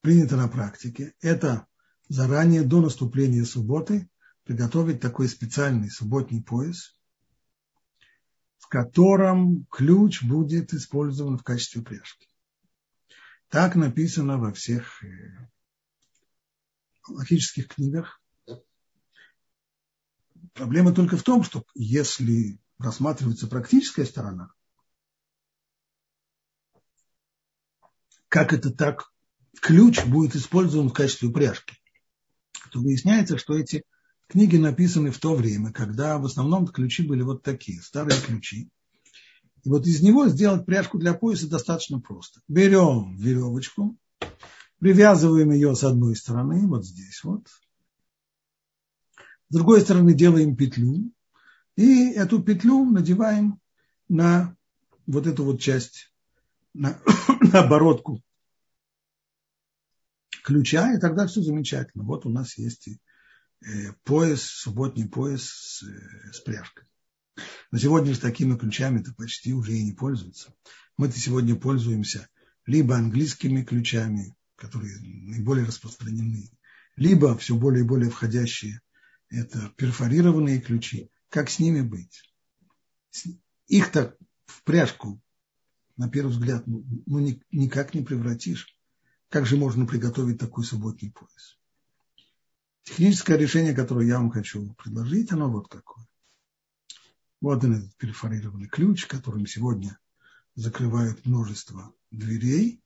[0.00, 1.66] принято на практике, это
[2.08, 4.08] заранее до наступления субботы
[4.44, 6.96] приготовить такой специальный субботний пояс,
[8.58, 12.28] в котором ключ будет использован в качестве пряжки.
[13.48, 15.02] Так написано во всех
[17.10, 18.20] логических книгах.
[20.54, 24.52] Проблема только в том, что если рассматривается практическая сторона,
[28.28, 29.12] как это так,
[29.60, 31.76] ключ будет использован в качестве упряжки,
[32.70, 33.84] то выясняется, что эти
[34.28, 38.70] книги написаны в то время, когда в основном ключи были вот такие, старые ключи.
[39.64, 42.40] И вот из него сделать пряжку для пояса достаточно просто.
[42.46, 43.96] Берем веревочку,
[44.78, 47.48] привязываем ее с одной стороны, вот здесь вот,
[49.50, 51.12] с другой стороны делаем петлю,
[51.76, 53.60] и эту петлю надеваем
[54.08, 54.56] на
[55.06, 56.12] вот эту вот часть,
[56.74, 56.98] на,
[57.52, 58.22] на оборотку
[60.44, 62.04] ключа, и тогда все замечательно.
[62.04, 63.00] Вот у нас есть и
[63.64, 66.86] э, пояс, субботний пояс с, э, с пряжкой.
[67.70, 70.54] Но сегодня с такими ключами-то почти уже и не пользуются.
[70.96, 72.28] Мы-то сегодня пользуемся
[72.66, 76.50] либо английскими ключами, которые наиболее распространены,
[76.96, 78.82] либо все более и более входящие
[79.30, 81.10] это перфорированные ключи.
[81.28, 82.22] Как с ними быть?
[83.66, 84.16] Их так
[84.46, 85.20] в пряжку,
[85.96, 87.18] на первый взгляд, ну, ну
[87.50, 88.74] никак не превратишь.
[89.28, 91.58] Как же можно приготовить такой субботний пояс?
[92.82, 96.06] Техническое решение, которое я вам хочу предложить, оно вот какое.
[97.40, 99.98] Вот этот перфорированный ключ, которым сегодня
[100.54, 102.82] закрывают множество дверей.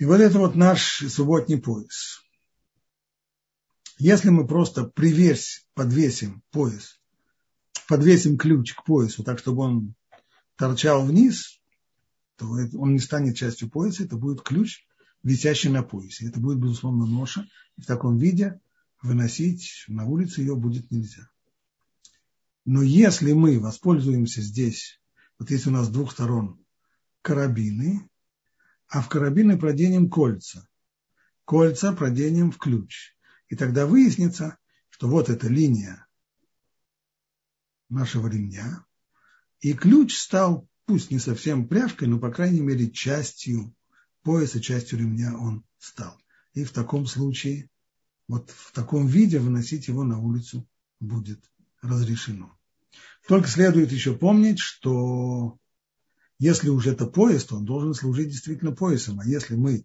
[0.00, 2.20] И вот это вот наш субботний пояс.
[3.98, 7.00] Если мы просто привесь, подвесим пояс
[7.90, 9.94] подвесим ключ к поясу так, чтобы он
[10.54, 11.60] торчал вниз,
[12.36, 14.86] то он не станет частью пояса, это будет ключ,
[15.24, 16.28] висящий на поясе.
[16.28, 17.48] Это будет, безусловно, ноша.
[17.76, 18.60] И в таком виде
[19.02, 21.28] выносить на улицу ее будет нельзя.
[22.64, 25.00] Но если мы воспользуемся здесь,
[25.40, 26.64] вот если у нас с двух сторон
[27.22, 28.08] карабины,
[28.90, 30.68] а в карабины проденем кольца,
[31.44, 33.14] кольца проденем в ключ.
[33.48, 34.58] И тогда выяснится,
[34.90, 36.06] что вот эта линия
[37.88, 38.84] нашего ремня,
[39.60, 43.74] и ключ стал, пусть не совсем пряжкой, но, по крайней мере, частью
[44.22, 46.20] пояса, частью ремня он стал.
[46.54, 47.70] И в таком случае,
[48.26, 51.40] вот в таком виде выносить его на улицу будет
[51.80, 52.58] разрешено.
[53.28, 55.59] Только следует еще помнить, что
[56.40, 59.20] если уже это пояс, то он должен служить действительно поясом.
[59.20, 59.84] А если мы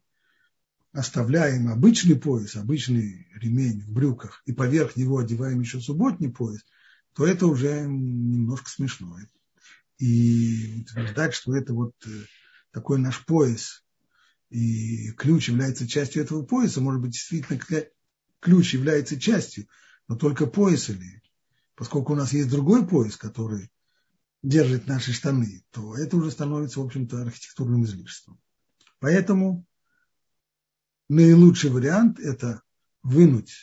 [0.93, 6.61] оставляем обычный пояс, обычный ремень в брюках, и поверх него одеваем еще субботний пояс,
[7.13, 9.17] то это уже немножко смешно.
[9.99, 12.09] И утверждать, что это вот э,
[12.71, 13.83] такой наш пояс,
[14.49, 17.59] и ключ является частью этого пояса, может быть, действительно
[18.39, 19.67] ключ является частью,
[20.07, 21.21] но только пояс или
[21.75, 23.69] поскольку у нас есть другой пояс, который
[24.45, 28.39] держит наши штаны, то это уже становится, в общем-то, архитектурным излишеством.
[28.99, 29.65] Поэтому
[31.09, 32.61] наилучший вариант– это
[33.01, 33.53] вынуть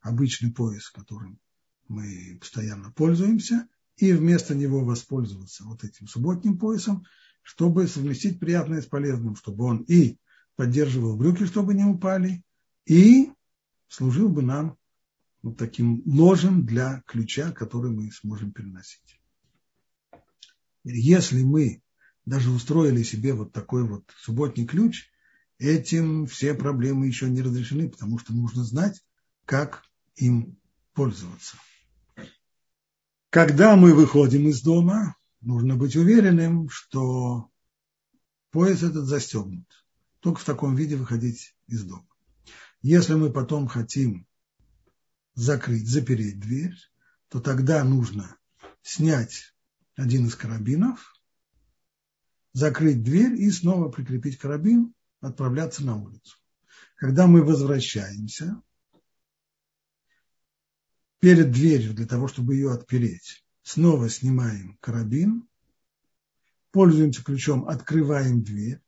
[0.00, 1.38] обычный пояс, которым
[1.86, 7.04] мы постоянно пользуемся, и вместо него воспользоваться вот этим субботним поясом,
[7.42, 10.18] чтобы совместить приятное с полезным, чтобы он и
[10.56, 12.42] поддерживал брюки, чтобы не упали,
[12.86, 13.30] и
[13.86, 14.76] служил бы нам
[15.42, 19.17] вот таким ножем для ключа, который мы сможем переносить.
[20.84, 21.82] Если мы
[22.24, 25.10] даже устроили себе вот такой вот субботний ключ,
[25.58, 29.02] этим все проблемы еще не разрешены, потому что нужно знать,
[29.44, 29.84] как
[30.16, 30.58] им
[30.92, 31.56] пользоваться.
[33.30, 37.50] Когда мы выходим из дома, нужно быть уверенным, что
[38.50, 39.66] пояс этот застегнут.
[40.20, 42.06] Только в таком виде выходить из дома.
[42.82, 44.26] Если мы потом хотим
[45.34, 46.74] закрыть, запереть дверь,
[47.28, 48.36] то тогда нужно
[48.82, 49.54] снять
[49.98, 51.12] один из карабинов,
[52.52, 56.38] закрыть дверь и снова прикрепить карабин, отправляться на улицу.
[56.94, 58.62] Когда мы возвращаемся,
[61.18, 65.48] перед дверью для того, чтобы ее отпереть, снова снимаем карабин,
[66.70, 68.80] пользуемся ключом, открываем дверь,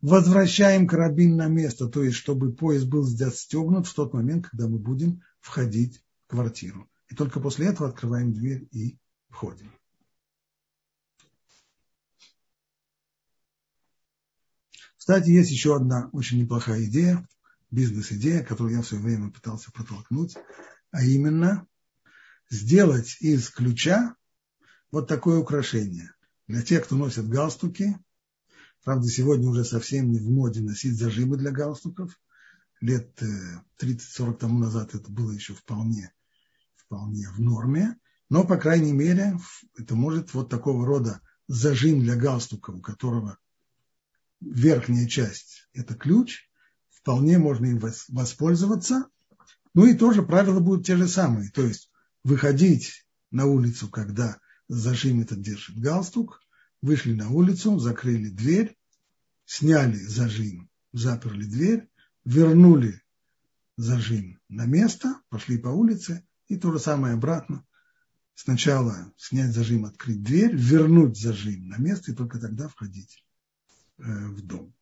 [0.00, 4.78] возвращаем карабин на место, то есть чтобы поезд был застегнут в тот момент, когда мы
[4.78, 6.90] будем входить в квартиру.
[7.08, 9.70] И только после этого открываем дверь и входим.
[15.00, 17.26] Кстати, есть еще одна очень неплохая идея,
[17.70, 20.36] бизнес-идея, которую я все время пытался протолкнуть,
[20.90, 21.66] а именно
[22.50, 24.14] сделать из ключа
[24.92, 26.12] вот такое украшение.
[26.48, 27.96] Для тех, кто носит галстуки,
[28.84, 32.20] правда, сегодня уже совсем не в моде носить зажимы для галстуков,
[32.82, 33.18] лет
[33.80, 36.12] 30-40 тому назад это было еще вполне,
[36.76, 37.96] вполне в норме,
[38.28, 39.38] но, по крайней мере,
[39.78, 43.38] это может вот такого рода зажим для галстука, у которого
[44.40, 46.48] верхняя часть– это ключ,
[46.88, 49.06] вполне можно им воспользоваться.
[49.74, 51.90] Ну и тоже правила будут те же самые, то есть
[52.24, 56.42] выходить на улицу, когда зажим этот держит галстук,
[56.82, 58.76] вышли на улицу, закрыли дверь,
[59.44, 61.88] сняли зажим, заперли дверь,
[62.24, 63.00] вернули
[63.76, 67.64] зажим на место, пошли по улице, и то же самое обратно.
[68.34, 73.24] Сначала снять зажим, открыть дверь, вернуть зажим на место, и только тогда входить
[74.00, 74.74] в дом.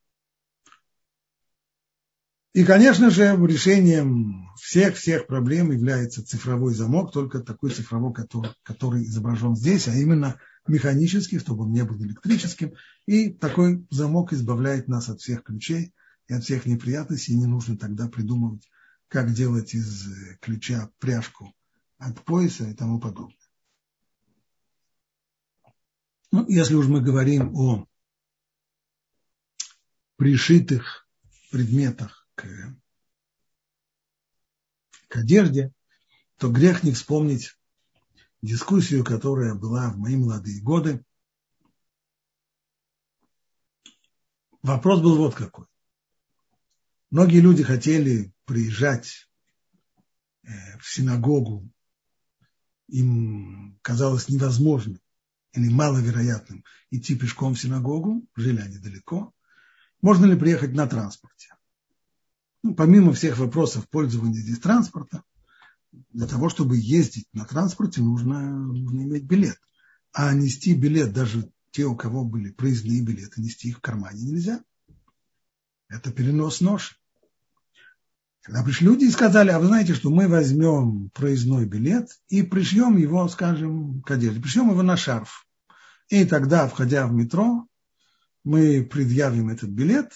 [2.55, 9.55] И, конечно же, решением всех-всех проблем является цифровой замок, только такой цифровой, который, который изображен
[9.55, 12.73] здесь, а именно механический, чтобы он не был электрическим.
[13.07, 15.93] И такой замок избавляет нас от всех ключей,
[16.27, 18.69] и от всех неприятностей, и не нужно тогда придумывать,
[19.09, 21.55] как делать из э, ключа пряжку
[21.99, 23.37] от пояса и тому подобное.
[26.31, 27.87] Ну, если уж мы говорим о
[30.19, 31.09] пришитых
[31.53, 32.45] предметах к,
[35.07, 35.73] к одежде,
[36.37, 37.57] то грех не вспомнить
[38.43, 41.05] дискуссию, которая была в мои молодые годы.
[44.63, 45.67] Вопрос был вот какой.
[47.11, 49.31] Многие люди хотели приезжать
[50.43, 51.71] э, в синагогу,
[52.89, 55.01] им казалось невозможным
[55.53, 59.33] или маловероятным идти пешком в синагогу, жили они далеко.
[60.01, 61.55] Можно ли приехать на транспорте?
[62.63, 65.23] Ну, помимо всех вопросов пользования здесь транспорта,
[66.11, 69.59] для того, чтобы ездить на транспорте, нужно, нужно иметь билет.
[70.13, 74.63] А нести билет, даже те, у кого были проездные билеты, нести их в кармане нельзя.
[75.89, 77.01] Это перенос нож.
[78.43, 82.97] Когда пришли люди и сказали, а вы знаете, что мы возьмем проездной билет и пришьем
[82.97, 85.47] его, скажем, к одежде, пришьем его на шарф.
[86.09, 87.67] И тогда, входя в метро,
[88.49, 90.11] мы предъявим этот билет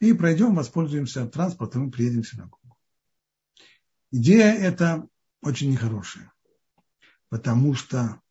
[0.00, 2.78] и пройдем, воспользуемся транспортом и приедем в синагогу.
[4.10, 5.06] Идея эта
[5.42, 6.32] очень нехорошая,
[7.28, 8.22] потому что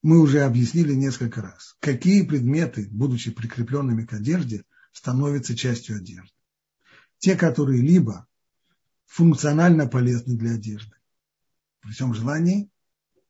[0.00, 6.32] мы уже объяснили несколько раз, какие предметы, будучи прикрепленными к одежде, становятся частью одежды.
[7.18, 8.26] Те, которые либо
[9.04, 10.96] функционально полезны для одежды,
[11.80, 12.70] при всем желании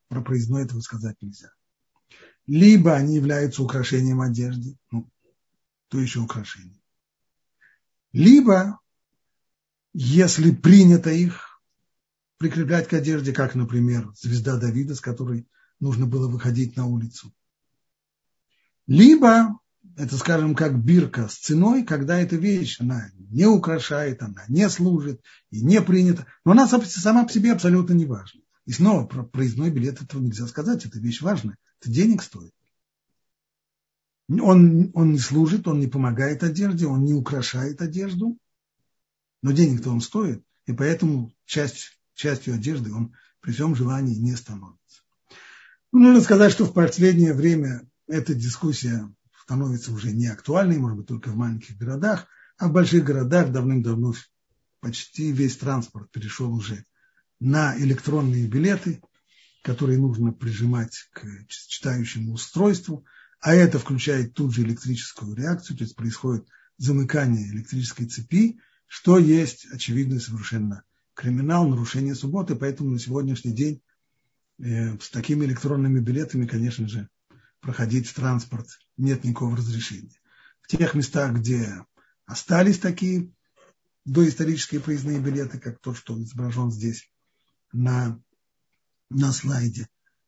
[0.07, 1.51] про проездной этого сказать нельзя.
[2.45, 5.09] Либо они являются украшением одежды, ну,
[5.87, 6.81] то еще украшение.
[8.11, 8.79] Либо,
[9.93, 11.61] если принято их
[12.37, 15.47] прикреплять к одежде, как, например, звезда Давида, с которой
[15.79, 17.33] нужно было выходить на улицу.
[18.85, 19.59] Либо,
[19.95, 25.21] это, скажем, как бирка с ценой, когда эта вещь, она не украшает, она не служит
[25.51, 28.41] и не принята, но она сама по себе абсолютно не важна.
[28.65, 32.53] И снова про проездной билет этого нельзя сказать, это вещь важная, это денег стоит.
[34.29, 38.37] Он, он не служит, он не помогает одежде, он не украшает одежду,
[39.41, 45.01] но денег-то он стоит, и поэтому часть, частью одежды он при всем желании не становится.
[45.91, 51.07] Ну, нужно сказать, что в последнее время эта дискуссия становится уже не актуальной, может быть,
[51.07, 54.13] только в маленьких городах, а в больших городах давным-давно
[54.79, 56.85] почти весь транспорт перешел уже
[57.43, 59.01] на электронные билеты,
[59.61, 63.05] которые нужно прижимать к читающему устройству,
[63.39, 69.65] а это включает тут же электрическую реакцию, то есть происходит замыкание электрической цепи, что есть
[69.71, 70.83] очевидный совершенно
[71.13, 73.81] криминал, нарушение субботы, поэтому на сегодняшний день
[74.59, 77.09] Э, с такими электронными билетами, конечно же,
[77.59, 78.67] проходить в транспорт
[78.97, 80.19] нет никакого разрешения.
[80.61, 81.83] В тех местах, где
[82.25, 83.31] остались такие
[84.05, 87.09] доисторические проездные билеты, как тот, что изображен здесь
[87.73, 88.21] на,
[89.09, 89.87] на слайде,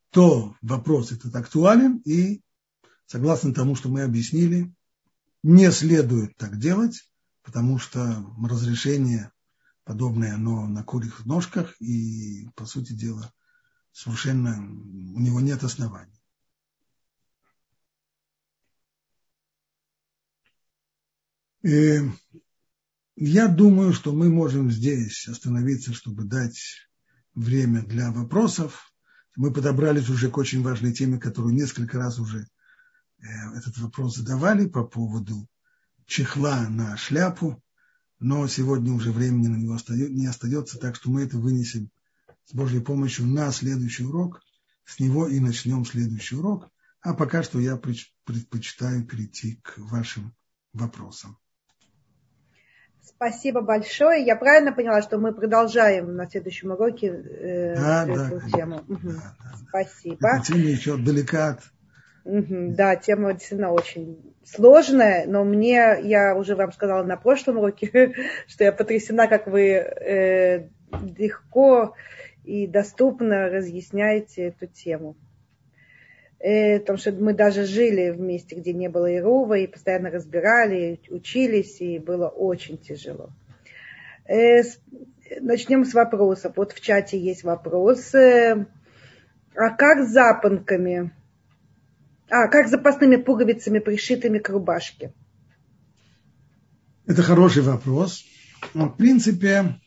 [0.09, 2.41] то вопрос этот актуален и,
[3.05, 4.73] согласно тому, что мы объяснили,
[5.43, 7.09] не следует так делать,
[7.43, 9.31] потому что разрешение
[9.83, 13.31] подобное, оно на курьих ножках и, по сути дела,
[13.91, 16.11] совершенно у него нет оснований.
[21.61, 22.01] И
[23.15, 26.59] я думаю, что мы можем здесь остановиться, чтобы дать
[27.35, 28.91] время для вопросов.
[29.35, 32.47] Мы подобрались уже к очень важной теме, которую несколько раз уже
[33.19, 33.25] э,
[33.55, 35.47] этот вопрос задавали по поводу
[36.05, 37.61] чехла на шляпу,
[38.19, 41.91] но сегодня уже времени на него не остается, так что мы это вынесем
[42.45, 44.41] с Божьей помощью на следующий урок.
[44.85, 46.69] С него и начнем следующий урок.
[47.01, 50.35] А пока что я предпочитаю перейти к вашим
[50.73, 51.37] вопросам.
[53.15, 54.25] Спасибо большое.
[54.25, 58.83] Я правильно поняла, что мы продолжаем на следующем уроке э, да, эту да, тему?
[58.87, 59.09] Да, угу.
[59.09, 59.35] да,
[59.69, 60.27] Спасибо.
[60.27, 61.59] Эта тема еще далека от...
[62.25, 68.15] Угу, да, тема действительно очень сложная, но мне, я уже вам сказала на прошлом уроке,
[68.47, 70.67] что я потрясена, как вы э,
[71.17, 71.95] легко
[72.43, 75.15] и доступно разъясняете эту тему.
[76.39, 80.99] Э, потому что мы даже жили в месте, где не было Ирова, и постоянно разбирали,
[81.09, 83.29] учились, и было очень тяжело.
[84.27, 84.61] Э,
[85.39, 86.53] начнем с вопросов.
[86.55, 88.13] Вот в чате есть вопрос.
[88.13, 88.65] Э,
[89.55, 91.11] а как с запонками?
[92.29, 95.13] А, как с запасными пуговицами, пришитыми к рубашке?
[97.05, 98.25] Это хороший вопрос.
[98.73, 99.79] Но, в принципе,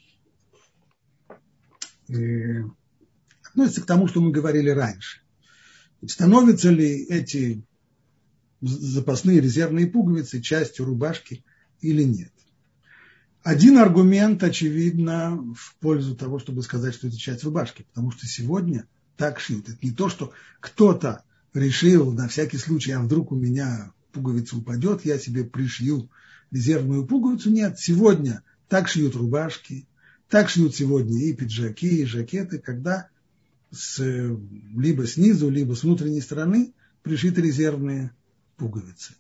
[3.43, 5.21] относится к тому, что мы говорили раньше.
[6.07, 7.63] Становятся ли эти
[8.61, 11.45] запасные резервные пуговицы частью рубашки
[11.81, 12.33] или нет?
[13.43, 18.87] Один аргумент, очевидно, в пользу того, чтобы сказать, что это часть рубашки, потому что сегодня
[19.17, 19.69] так шьют.
[19.69, 21.25] Это не то, что кто-то
[21.55, 26.11] решил на всякий случай, а вдруг у меня пуговица упадет, я себе пришью
[26.51, 27.51] резервную пуговицу.
[27.51, 29.87] Нет, сегодня так шьют рубашки,
[30.29, 33.09] так шьют сегодня и пиджаки, и жакеты, когда
[33.71, 38.13] с, либо снизу, либо с внутренней стороны пришиты резервные
[38.57, 39.15] пуговицы.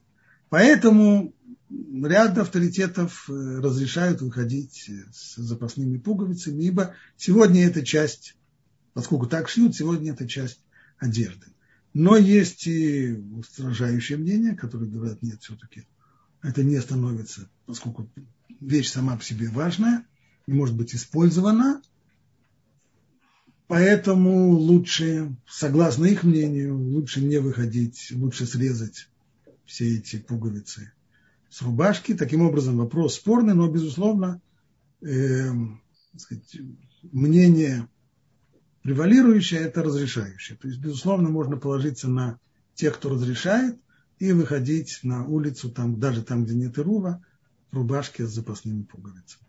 [0.48, 1.34] Поэтому
[1.70, 8.36] ряд авторитетов э, разрешают выходить с запасными пуговицами, ибо сегодня это часть,
[8.94, 10.60] поскольку так шьют, сегодня это часть
[10.98, 11.46] одежды.
[11.92, 15.86] Но есть и устражающее мнение, которые говорят, нет, все-таки
[16.42, 18.10] это не становится, поскольку
[18.60, 20.04] вещь сама по себе важная–
[20.48, 21.82] и может быть использована,
[23.68, 29.08] Поэтому лучше, согласно их мнению, лучше не выходить, лучше срезать
[29.66, 30.90] все эти пуговицы
[31.50, 32.14] с рубашки.
[32.14, 34.40] Таким образом, вопрос спорный, но, безусловно,
[35.02, 35.50] э,
[36.16, 36.56] сказать,
[37.12, 37.86] мнение
[38.82, 40.56] превалирующее– это разрешающее.
[40.56, 42.38] То есть, безусловно, можно положиться на
[42.74, 43.78] тех, кто разрешает,
[44.18, 47.22] и выходить на улицу, там, даже там, где нет ирува,
[47.70, 49.46] в рубашке с запасными пуговицами.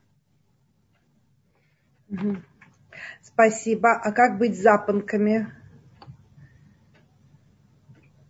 [3.21, 3.93] Спасибо.
[3.93, 5.51] А как быть с запонками?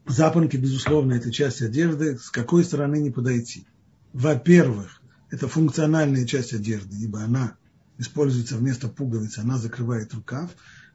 [0.06, 2.18] Запонки, безусловно, это часть одежды.
[2.18, 3.66] С какой стороны не подойти?
[4.14, 7.56] Во-первых, это функциональная часть одежды, ибо она
[8.00, 10.50] используется вместо пуговицы, она закрывает рукав.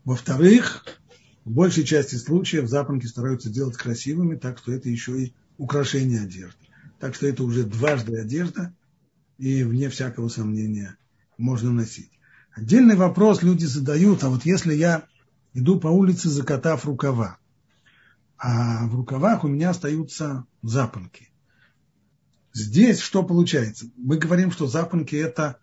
[0.04, 0.84] Во-вторых,
[1.44, 6.58] в большей части случаев запонки стараются делать красивыми, так что это еще и украшение одежды.
[6.98, 8.74] Так что это уже дважды одежда,
[9.38, 10.96] и вне всякого сомнения
[11.36, 12.13] можно носить.
[12.54, 15.06] Отдельный вопрос люди задают, а вот если я
[15.54, 17.38] иду по улице, закатав рукава,
[18.38, 21.30] а в рукавах у меня остаются запонки.
[22.52, 23.86] Здесь что получается?
[23.96, 25.58] Мы говорим, что запонки– это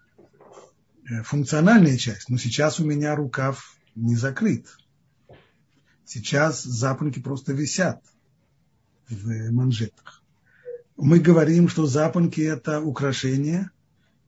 [1.10, 4.68] э, функциональная часть, но сейчас у меня рукав не закрыт.
[6.04, 8.04] Сейчас запонки просто висят
[9.10, 10.22] в манжетах.
[10.98, 13.72] Мы говорим, что запонки– это украшение–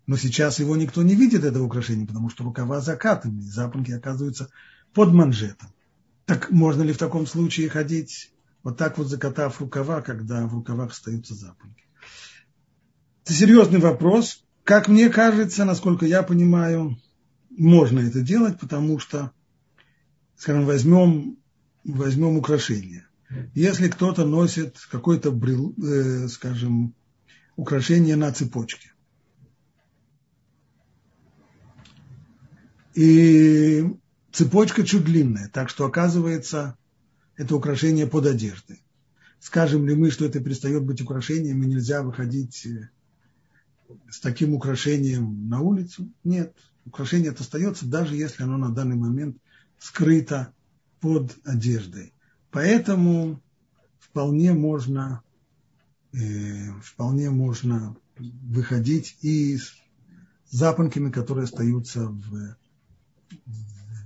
[0.06, 4.50] но сейчас его никто не видит, этого украшения, потому что рукава закатаны, запонки оказываются
[4.94, 5.70] под манжетом.
[6.26, 8.32] Так можно ли в таком случае ходить
[8.64, 11.84] вот так вот закатав рукава, когда в рукавах остаются запонки?
[13.24, 14.44] Это серьезный вопрос.
[14.64, 16.98] Как мне кажется, насколько я понимаю,
[17.50, 19.32] можно это делать, потому что,
[20.38, 21.38] скажем, возьмем,
[21.84, 23.08] возьмем украшение.
[23.54, 26.94] Если кто-то носит какое-то, э, скажем,
[27.56, 28.93] украшение на цепочке,
[32.96, 33.86] И
[34.32, 36.78] цепочка чуть длинная, так что оказывается
[37.36, 38.84] это украшение под одеждой.
[39.40, 42.90] Скажем ли мы, что это перестает быть украшением и нельзя выходить э,
[44.10, 46.10] с таким украшением на улицу?
[46.24, 49.38] Нет, украшение это остается, даже если оно на данный момент
[49.80, 50.54] скрыто
[51.02, 52.14] под одеждой.
[52.52, 53.42] Поэтому
[54.00, 55.24] вполне можно,
[56.14, 59.74] э, вполне можно выходить и с
[60.52, 62.56] запонками, которые остаются в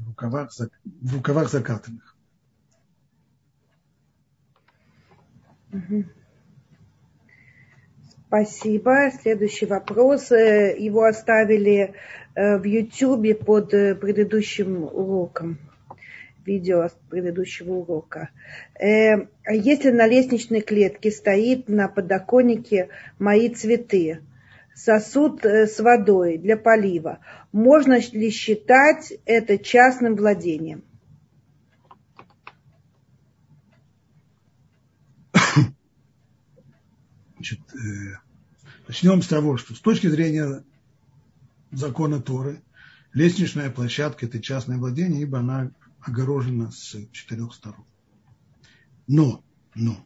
[0.07, 2.15] рукавах, в рукавах закатанных.
[8.27, 9.09] Спасибо.
[9.21, 10.31] Следующий вопрос.
[10.31, 11.93] Э, его оставили
[12.35, 15.59] э, в YouTube под э, предыдущим уроком.
[16.45, 18.29] Видео предыдущего урока.
[18.79, 22.87] Если на лестничной клетке стоит на подоконнике
[23.19, 24.21] мои цветы,
[24.77, 27.19] сосуд с водой для полива,
[27.51, 30.83] можно ли считать это частным владением?
[37.35, 38.17] Значит, э,
[38.87, 40.63] начнем с того, что с точки зрения
[41.71, 42.61] закона Торы,
[43.13, 45.71] лестничная площадка– это частное владение, ибо она
[46.01, 47.85] огорожена с четырех сторон.
[49.07, 50.05] Но, но,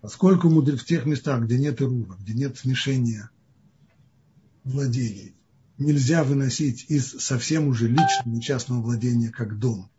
[0.00, 3.30] поскольку в тех местах, где нет ирува, где нет смешения
[4.64, 5.34] владений,
[5.78, 9.90] нельзя выносить из совсем уже личного частного владения как дом.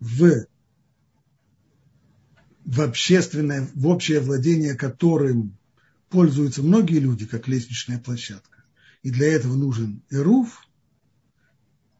[0.00, 0.46] В,
[2.64, 5.56] в общественное, в общее владение, которым
[6.10, 8.64] пользуются многие люди, как лестничная площадка,
[9.02, 10.66] и для этого нужен эруф,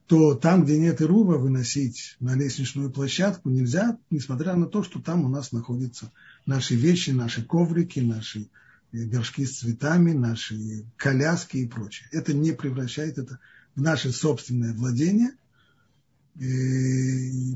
[0.07, 5.25] то там, где нет Ирува, выносить на лестничную площадку нельзя, несмотря на то, что там
[5.25, 6.13] у нас находятся
[6.45, 8.51] наши вещи, наши коврики, наши
[8.93, 12.09] горшки с цветами, наши коляски и прочее.
[12.13, 13.39] Это не превращает это
[13.75, 15.33] в наше собственное владение,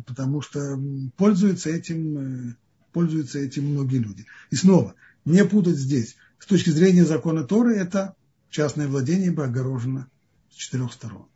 [0.07, 0.80] потому что
[1.16, 2.55] пользуются этим, э,
[2.93, 4.26] пользуются этим многие люди.
[4.51, 6.16] И снова, не путать здесь.
[6.39, 8.14] С точки зрения закона Торы это
[8.51, 10.09] частное владение бы огорожено
[10.51, 11.26] с четырех сторон.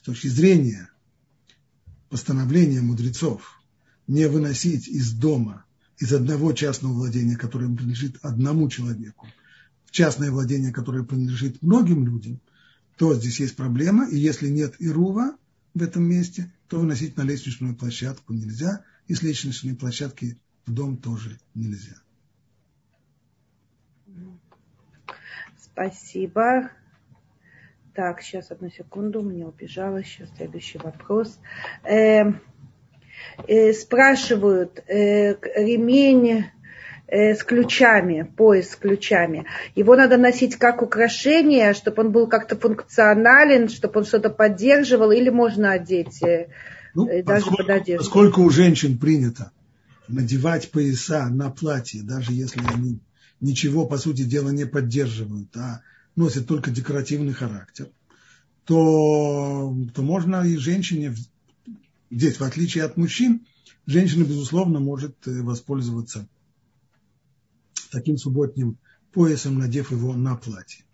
[0.00, 0.90] С точки зрения
[2.08, 3.60] постановления мудрецов
[4.06, 5.64] не выносить из дома
[5.98, 9.26] из одного частного владения, которое принадлежит одному человеку,
[9.88, 12.40] в частное владение, которое принадлежит многим людям,
[12.98, 15.36] то здесь есть проблема, и если нет ирува
[15.72, 20.98] в этом месте, то выносить на лестничную площадку нельзя, и с лестничной площадки в дом
[20.98, 21.96] тоже нельзя.
[25.58, 26.70] Спасибо.
[27.94, 30.04] Так, сейчас одну секунду, мне убежало.
[30.04, 31.38] Сейчас следующий вопрос.
[31.84, 32.32] Э,
[33.46, 36.46] э, спрашивают, э, ремень
[37.10, 39.46] с ключами, пояс с ключами.
[39.74, 45.30] Его надо носить как украшение, чтобы он был как-то функционален, чтобы он что-то поддерживал, или
[45.30, 46.22] можно одеть?
[46.22, 46.48] Э,
[46.94, 48.04] Ну, даже поскольку, под одежду.
[48.04, 49.52] Поскольку у женщин принято
[50.06, 53.00] надевать пояса на платье, даже если они
[53.40, 55.82] ничего, по сути дела, не поддерживают, а
[56.16, 57.88] носят только декоративный характер,
[58.64, 61.14] то, то можно и женщине,
[62.10, 63.46] здесь, в отличие от мужчин,
[63.86, 66.28] женщина, безусловно, может э, воспользоваться
[67.88, 68.78] таким субботним
[69.12, 70.84] поясом, надев его на платье.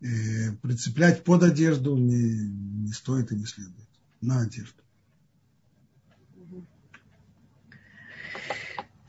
[0.00, 2.48] И э, прицеплять под одежду не,
[2.86, 3.88] не стоит и не следует.
[4.20, 4.82] На одежду.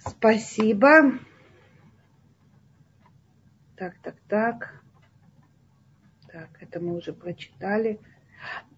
[0.05, 1.19] Спасибо.
[3.75, 4.81] Так, так, так.
[6.31, 7.99] Так, это мы уже прочитали.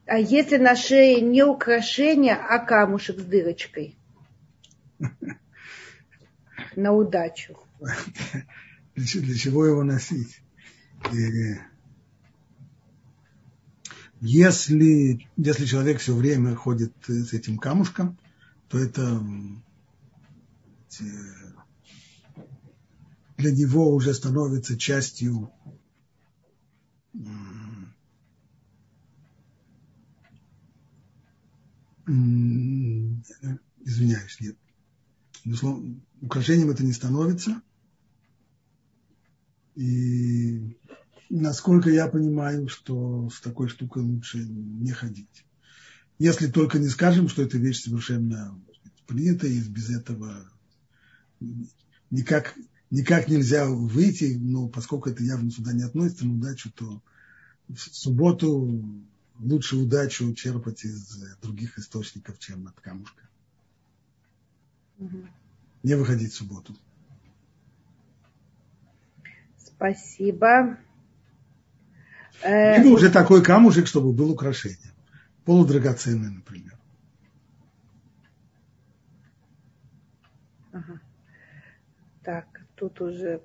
[0.05, 3.95] А если на шее не украшение, а камушек с дырочкой?
[6.79, 7.57] На удачу.
[8.95, 10.41] Для чего его носить?
[14.21, 18.17] Если, если человек все время ходит с этим камушком,
[18.69, 19.21] то это
[23.37, 25.51] для него уже становится частью
[33.85, 34.55] извиняюсь, нет.
[36.21, 37.61] Украшением это не становится.
[39.75, 40.77] И
[41.29, 45.45] насколько я понимаю, что с такой штукой лучше не ходить.
[46.17, 48.59] Если только не скажем, что эта вещь совершенно
[49.07, 50.51] принята, и без этого
[52.09, 52.55] никак,
[52.89, 57.01] никак нельзя выйти, но поскольку это явно сюда не относится, на удачу, то
[57.69, 58.83] в субботу
[59.39, 63.29] лучше удачу черпать из других источников, чем от камушка.
[64.97, 65.25] Угу.
[65.83, 66.75] Не выходить в субботу.
[69.57, 70.77] Спасибо.
[72.43, 74.93] Либо уже такой камушек, чтобы был украшением.
[75.45, 76.77] Полудрагоценный, например.
[80.71, 80.99] Ага.
[82.23, 83.41] Так, тут уже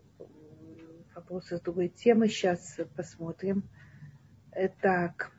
[1.14, 2.28] вопросы с другой темы.
[2.28, 3.62] Сейчас посмотрим.
[4.80, 5.30] Так.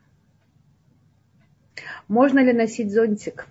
[2.08, 3.46] Можно ли носить зонтик?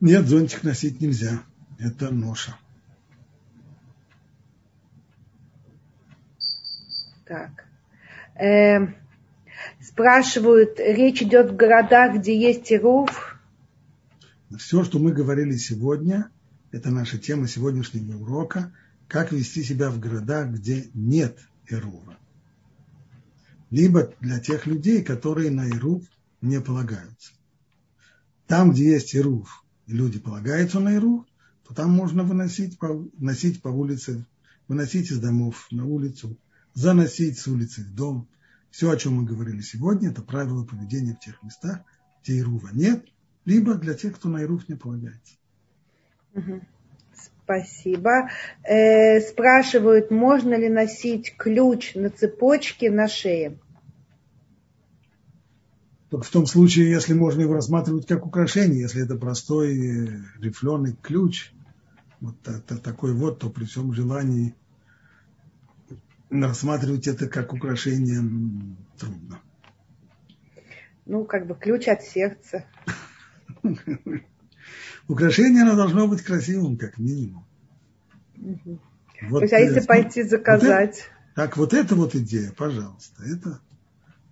[0.00, 1.42] Нет, зонтик носить нельзя.
[1.78, 2.56] Это ноша.
[7.26, 7.66] Так.
[8.34, 8.86] Э,
[9.82, 13.38] спрашивают, речь идет в городах, где есть Ируф?
[14.56, 16.30] Все, что мы говорили сегодня,
[16.70, 18.72] это наша тема сегодняшнего урока,
[19.08, 22.16] как вести себя в городах, где нет Ирува.
[23.70, 26.04] Либо для тех людей, которые на Ирув
[26.40, 27.32] не полагаются.
[28.46, 31.26] Там, где есть Ирув, люди полагаются на Ирув,
[31.66, 34.24] то там можно выносить по, носить по улице,
[34.68, 36.36] выносить из домов на улицу,
[36.74, 38.28] заносить с улицы в дом.
[38.70, 41.80] Все, о чем мы говорили сегодня, это правила поведения в тех местах,
[42.22, 43.04] где Ирува нет,
[43.44, 45.34] либо для тех, кто на Ирув не полагается.
[47.42, 48.28] Спасибо.
[48.62, 53.58] Э, спрашивают, можно ли носить ключ на цепочке на шее?
[56.10, 60.96] Только в том случае, если можно его рассматривать как украшение, если это простой э, рифленый
[61.00, 61.52] ключ,
[62.26, 64.54] вот это, такой вот, то при всем желании
[66.30, 68.20] рассматривать это как украшение
[68.98, 69.40] трудно.
[71.04, 72.64] Ну, как бы ключ от сердца.
[75.08, 77.46] Украшение, оно должно быть красивым, как минимум.
[78.36, 78.80] Угу.
[79.28, 80.96] Вот, То есть, а если э, пойти заказать?
[80.96, 83.60] Вот это, так, вот эта вот идея, пожалуйста, это,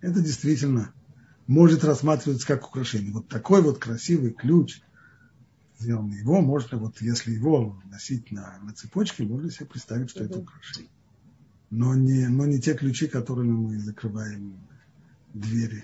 [0.01, 0.93] это действительно
[1.47, 3.13] может рассматриваться как украшение.
[3.13, 4.81] Вот такой вот красивый ключ,
[5.79, 10.39] сделанный его, можно, вот если его носить на, на цепочке, можно себе представить, что это
[10.39, 10.91] украшение.
[11.69, 14.57] Но не, но не те ключи, которыми мы закрываем
[15.33, 15.83] двери.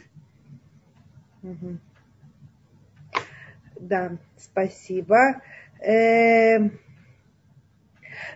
[3.79, 5.41] Да, спасибо.
[5.79, 6.69] Э,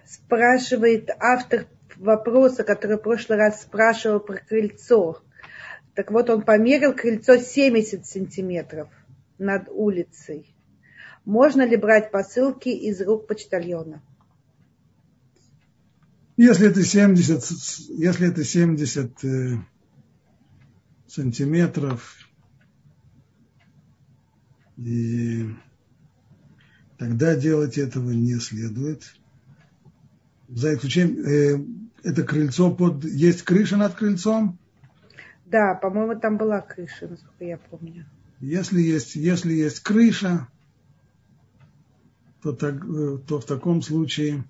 [0.05, 5.21] спрашивает автор вопроса, который в прошлый раз спрашивал про крыльцо.
[5.93, 8.89] Так вот, он померил крыльцо 70 сантиметров
[9.37, 10.54] над улицей.
[11.25, 14.01] Можно ли брать посылки из рук почтальона?
[16.37, 17.43] Если это 70,
[17.97, 19.57] если это 70 э,
[21.07, 22.17] сантиметров,
[24.77, 25.49] и
[26.97, 29.03] тогда делать этого не следует.
[30.49, 33.05] За исключением, э, это крыльцо под...
[33.05, 34.59] Есть крыша над крыльцом?
[35.45, 38.05] Да, по-моему, там была крыша, насколько я помню.
[38.41, 40.49] Если есть, если есть крыша,
[42.45, 44.43] то, так, э, то в таком случае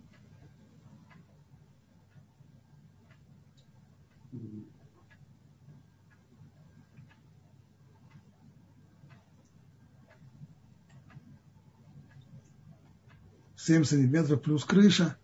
[13.56, 15.16] семь сантиметров плюс крыша.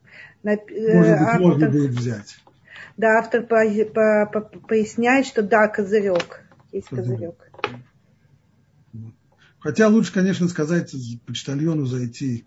[0.41, 0.57] На, э,
[0.93, 2.37] может быть, автор, можно будет взять.
[2.95, 6.45] Да, автор по, по, по, поясняет, что да, козырек.
[6.71, 7.35] Есть козырек.
[7.61, 7.83] козырек.
[9.59, 10.95] Хотя лучше, конечно, сказать
[11.25, 12.45] почтальону зайти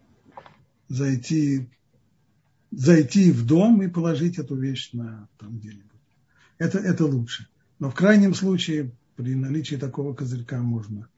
[0.88, 1.68] зайти,
[2.70, 5.90] зайти в дом и положить эту вещь на там где-нибудь.
[6.58, 7.48] Это, это лучше.
[7.78, 11.08] Но в крайнем случае при наличии такого козырька можно,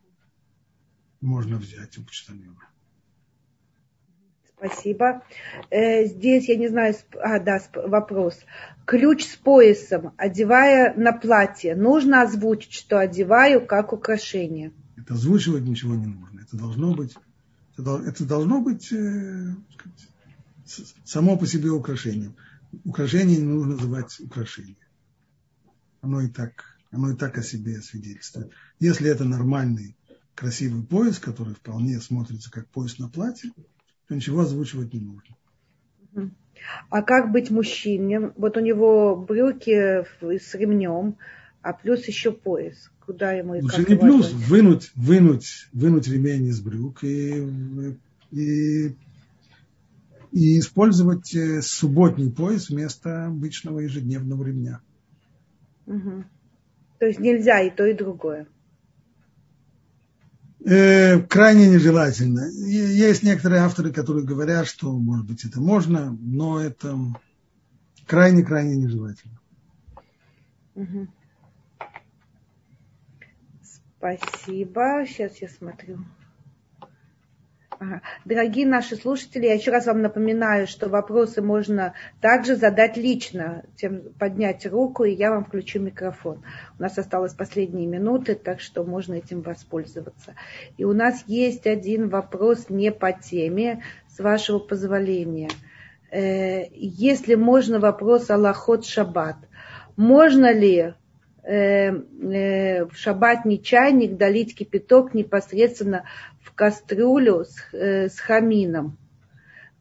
[1.20, 2.68] можно взять у почтальона.
[4.56, 5.22] Спасибо.
[5.70, 8.38] Э, здесь, я не знаю, а, да, вопрос.
[8.86, 14.72] Ключ с поясом, одевая на платье, нужно озвучить, что одеваю как украшение–
[15.06, 16.40] это озвучивать ничего не нужно.
[16.40, 17.14] Это должно быть,
[17.76, 19.54] это должно быть э,
[21.04, 22.36] само по себе украшением.
[22.84, 24.76] Украшение не нужно называть украшением.
[26.00, 28.50] Оно и так, оно и так о себе свидетельствует.
[28.80, 29.96] Если это нормальный,
[30.34, 33.52] красивый пояс, который вполне смотрится как пояс на платье,
[34.08, 35.36] то ничего озвучивать не нужно.
[36.88, 38.32] А как быть мужчине?
[38.36, 41.16] Вот у него брюки с ремнем,
[41.62, 46.60] а плюс еще пояс куда ему и Лучше не плюс, вынуть, вынуть, вынуть ремень из
[46.60, 47.46] брюк и,
[48.32, 48.88] и,
[50.32, 54.80] и использовать э, субботний пояс вместо обычного ежедневного ремня.
[55.86, 56.24] Угу.
[56.98, 58.48] То есть нельзя и то, и другое.
[60.64, 62.50] Э, крайне нежелательно.
[62.50, 66.98] Есть некоторые авторы, которые говорят, что, может быть, это можно, но это
[68.06, 69.38] крайне-крайне нежелательно.
[70.74, 71.06] Угу.
[74.06, 75.04] Спасибо.
[75.06, 75.98] Сейчас я смотрю.
[78.24, 81.92] Дорогие наши слушатели, я еще раз вам напоминаю, что вопросы можно
[82.22, 86.42] также задать лично, тем поднять руку, и я вам включу микрофон.
[86.78, 90.36] У нас осталось последние минуты, так что можно этим воспользоваться.
[90.78, 95.50] И у нас есть один вопрос не по теме, с вашего позволения.
[96.10, 99.36] Э, если можно вопрос Аллахот Шаббат.
[99.96, 100.94] Можно ли
[101.46, 106.04] Э, э, в шабатный чайник долить кипяток непосредственно
[106.40, 108.98] в кастрюлю с, э, с хамином.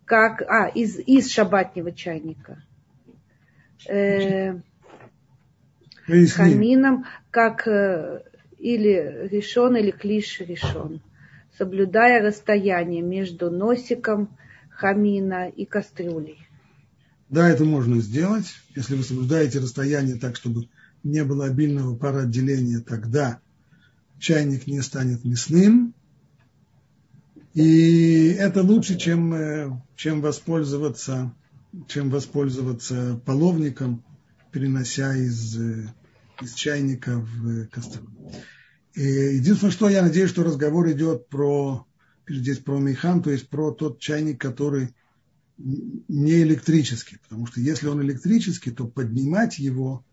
[0.05, 2.61] Как, а, из, из шабатнего чайника.
[3.89, 4.59] Э,
[6.07, 8.21] с хамином, как э,
[8.59, 11.01] или решен, или клиш решен,
[11.57, 14.37] соблюдая расстояние между носиком
[14.69, 16.37] хамина и кастрюлей.
[17.29, 20.67] Да, это можно сделать, если вы соблюдаете расстояние так, чтобы
[21.05, 23.39] не было обильного пароотделения, тогда
[24.19, 25.93] чайник не станет мясным.
[27.53, 31.33] И это лучше, чем, э, чем, воспользоваться,
[31.87, 34.03] чем воспользоваться половником,
[34.51, 35.93] перенося из, э,
[36.41, 38.09] из чайника в кастрюлю.
[38.95, 41.85] Единственное, что я надеюсь, что разговор идет про,
[42.27, 44.95] здесь про механ, то есть про тот чайник, который
[45.57, 47.17] не электрический.
[47.17, 50.03] Потому что если он электрический, то поднимать его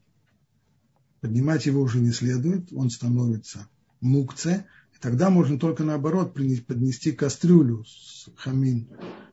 [1.23, 3.69] поднимать его уже не следует, он становится
[4.01, 8.89] мукце, и тогда можно только наоборот поднести кастрюлю с хамин,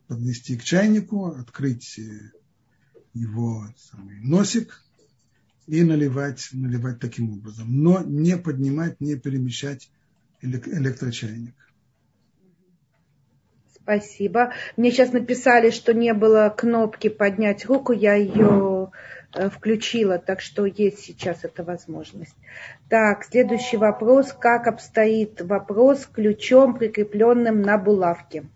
[0.07, 2.31] поднести к чайнику, открыть э,
[3.15, 4.83] его самый носик
[5.65, 7.81] и наливать, наливать таким образом.
[7.81, 9.89] Но не поднимать, не перемещать
[10.41, 11.55] электрочайник.
[13.73, 14.53] Спасибо.
[14.77, 18.68] Мне сейчас написали, что не было кнопки поднять руку, я ее
[19.31, 22.35] включила, так что есть сейчас эта возможность.
[22.89, 24.33] Так, следующий вопрос.
[24.33, 28.49] Как обстоит вопрос с ключом, прикрепленным на булавке?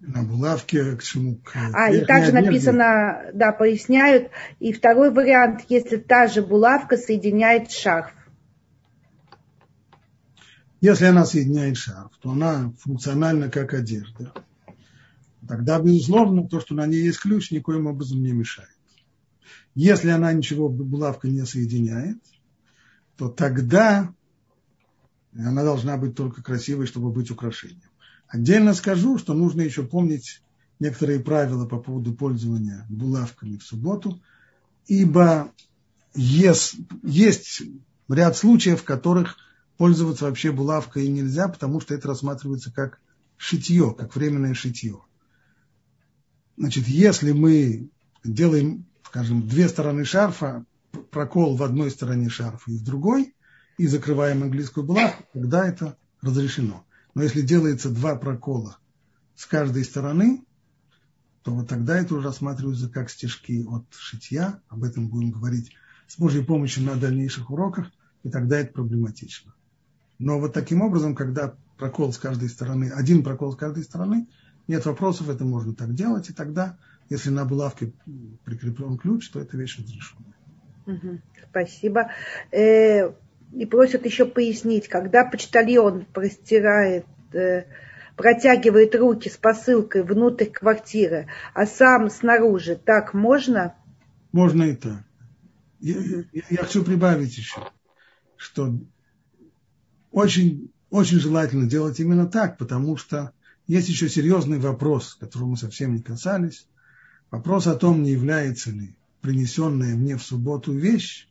[0.00, 1.36] На булавке к чему?
[1.36, 2.46] К а, и также одежде.
[2.46, 4.30] написано, да, поясняют.
[4.60, 8.12] И второй вариант, если та же булавка соединяет шарф.
[10.80, 14.32] Если она соединяет шарф, то она функциональна как одежда
[15.46, 18.70] тогда, безусловно, то, что на ней есть ключ, никоим образом не мешает.
[19.74, 22.18] Если она ничего булавка не соединяет,
[23.16, 24.12] то тогда
[25.34, 27.90] она должна быть только красивой, чтобы быть украшением.
[28.28, 30.42] Отдельно скажу, что нужно еще помнить
[30.80, 34.20] некоторые правила по поводу пользования булавками в субботу,
[34.86, 35.52] ибо
[36.14, 37.62] есть, есть
[38.08, 39.36] ряд случаев, в которых
[39.76, 43.00] пользоваться вообще булавкой нельзя, потому что это рассматривается как
[43.36, 45.00] шитье, как временное шитье.
[46.56, 47.90] Значит, если мы
[48.24, 50.64] делаем, скажем, две стороны шарфа,
[51.10, 53.34] прокол в одной стороне шарфа и в другой,
[53.78, 56.84] и закрываем английскую булавку, тогда это разрешено.
[57.14, 58.78] Но если делается два прокола
[59.34, 60.44] с каждой стороны,
[61.42, 64.60] то вот тогда это уже рассматривается как стежки от шитья.
[64.68, 65.72] Об этом будем говорить
[66.08, 67.90] с Божьей помощью на дальнейших уроках,
[68.22, 69.54] и тогда это проблематично.
[70.18, 74.28] Но вот таким образом, когда прокол с каждой стороны, один прокол с каждой стороны,
[74.68, 77.92] нет вопросов, это можно так делать, и тогда, если на булавке
[78.44, 80.26] прикреплен ключ, то эта вещь разрешена.
[80.86, 82.10] Угу, спасибо.
[82.50, 83.12] Э,
[83.52, 87.64] и просят еще пояснить, когда почтальон простирает, э,
[88.16, 93.74] протягивает руки с посылкой внутрь квартиры, а сам снаружи, так можно?
[94.32, 95.04] Можно и так.
[95.80, 95.96] Я,
[96.32, 97.60] я, я хочу прибавить еще,
[98.36, 98.74] что
[100.10, 103.32] очень, очень желательно делать именно так, потому что
[103.66, 106.66] есть еще серьезный вопрос, которого мы совсем не касались.
[107.30, 111.28] Вопрос о том, не является ли принесенная мне в субботу вещь,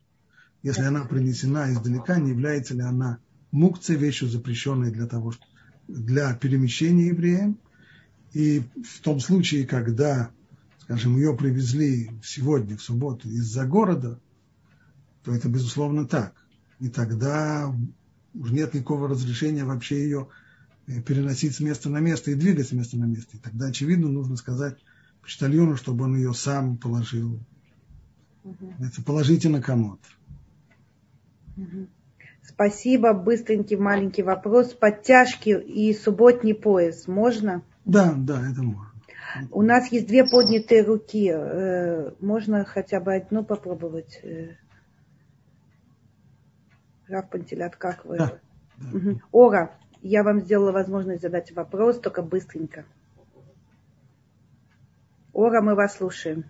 [0.62, 3.18] если она принесена издалека, не является ли она
[3.52, 5.32] мукцией, вещью запрещенной для того,
[5.88, 7.58] для перемещения евреям.
[8.32, 10.30] И в том случае, когда,
[10.82, 14.20] скажем, ее привезли сегодня, в субботу, из-за города,
[15.22, 16.34] то это безусловно так.
[16.80, 17.74] И тогда
[18.34, 20.28] уже нет никакого разрешения вообще ее
[20.86, 23.36] переносить с места на место и двигать с места на место.
[23.36, 24.76] И тогда, очевидно, нужно сказать
[25.20, 27.40] почтальону, чтобы он ее сам положил.
[28.44, 28.74] Угу.
[28.78, 29.98] Это положите на комод.
[31.56, 31.88] Угу.
[32.42, 33.12] Спасибо.
[33.12, 34.72] Быстренький маленький вопрос.
[34.72, 37.62] Подтяжки и субботний пояс можно?
[37.84, 38.92] Да, да, это можно.
[39.50, 41.28] У нас есть две поднятые руки.
[41.28, 44.20] Э, можно хотя бы одну попробовать?
[44.22, 44.56] Э,
[47.08, 48.18] Раф Пантелят, как вы?
[48.18, 48.38] Да.
[48.92, 49.20] Угу.
[49.32, 49.76] Ора,
[50.06, 52.84] я вам сделала возможность задать вопрос, только быстренько.
[55.32, 56.44] Ора, мы вас слушаем.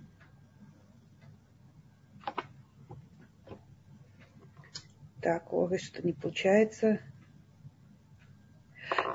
[5.23, 7.01] Так, ой, что не получается.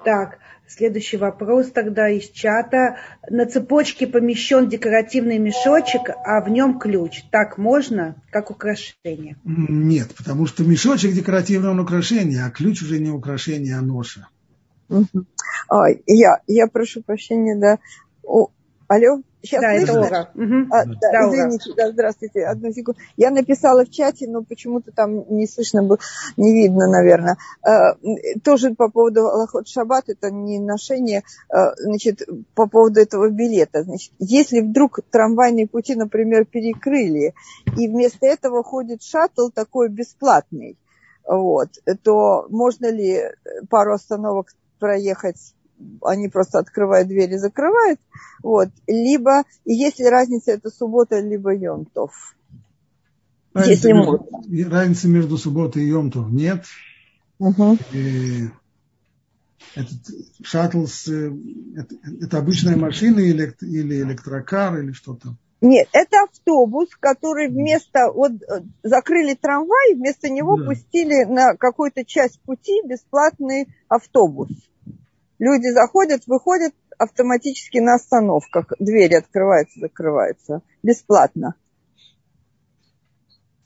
[0.06, 2.98] Так, следующий вопрос тогда из чата.
[3.30, 7.24] На цепочке помещен декоративный мешочек, а в нем ключ.
[7.32, 9.38] Так можно, как украшение?
[9.44, 14.28] Нет, потому что мешочек декоративное украшение, а ключ уже не украшение, а ноша.
[16.08, 17.78] Я, я прошу прощения, да.
[18.92, 19.22] Алло?
[19.42, 20.32] Сейчас да, это Ора.
[20.36, 20.68] Угу.
[20.70, 23.00] А, да, да, извините, да, здравствуйте, одну секунду.
[23.16, 25.98] Я написала в чате, но почему-то там не слышно было,
[26.36, 27.38] не видно, наверное.
[27.64, 27.96] А,
[28.44, 32.22] тоже по поводу Аллахот Шаббат, это не ношение, а, значит,
[32.54, 33.84] по поводу этого билета.
[33.84, 37.34] Значит, если вдруг трамвайные пути, например, перекрыли,
[37.78, 40.78] и вместо этого ходит шаттл такой бесплатный,
[41.26, 41.70] вот,
[42.04, 43.22] то можно ли
[43.70, 44.48] пару остановок
[44.80, 45.54] проехать
[46.04, 48.00] они просто открывают дверь и закрывают,
[48.44, 52.36] вот, либо, если разница это суббота, либо Йомтов.
[53.54, 54.70] Разницы если между, можно.
[54.70, 56.66] Разницы между субботой и Йомтов нет.
[57.40, 57.78] Угу.
[57.94, 58.48] И
[59.76, 60.00] этот
[60.44, 65.36] шаттл, это, это обычная машина или, или электрокар или что-то?
[65.62, 68.32] Нет, это автобус, который вместо, вот
[68.82, 70.66] закрыли трамвай, вместо него да.
[70.66, 74.50] пустили на какую-то часть пути бесплатный автобус.
[75.42, 78.74] Люди заходят, выходят автоматически на остановках.
[78.80, 80.62] Двери открываются, закрываются.
[80.84, 81.56] Бесплатно.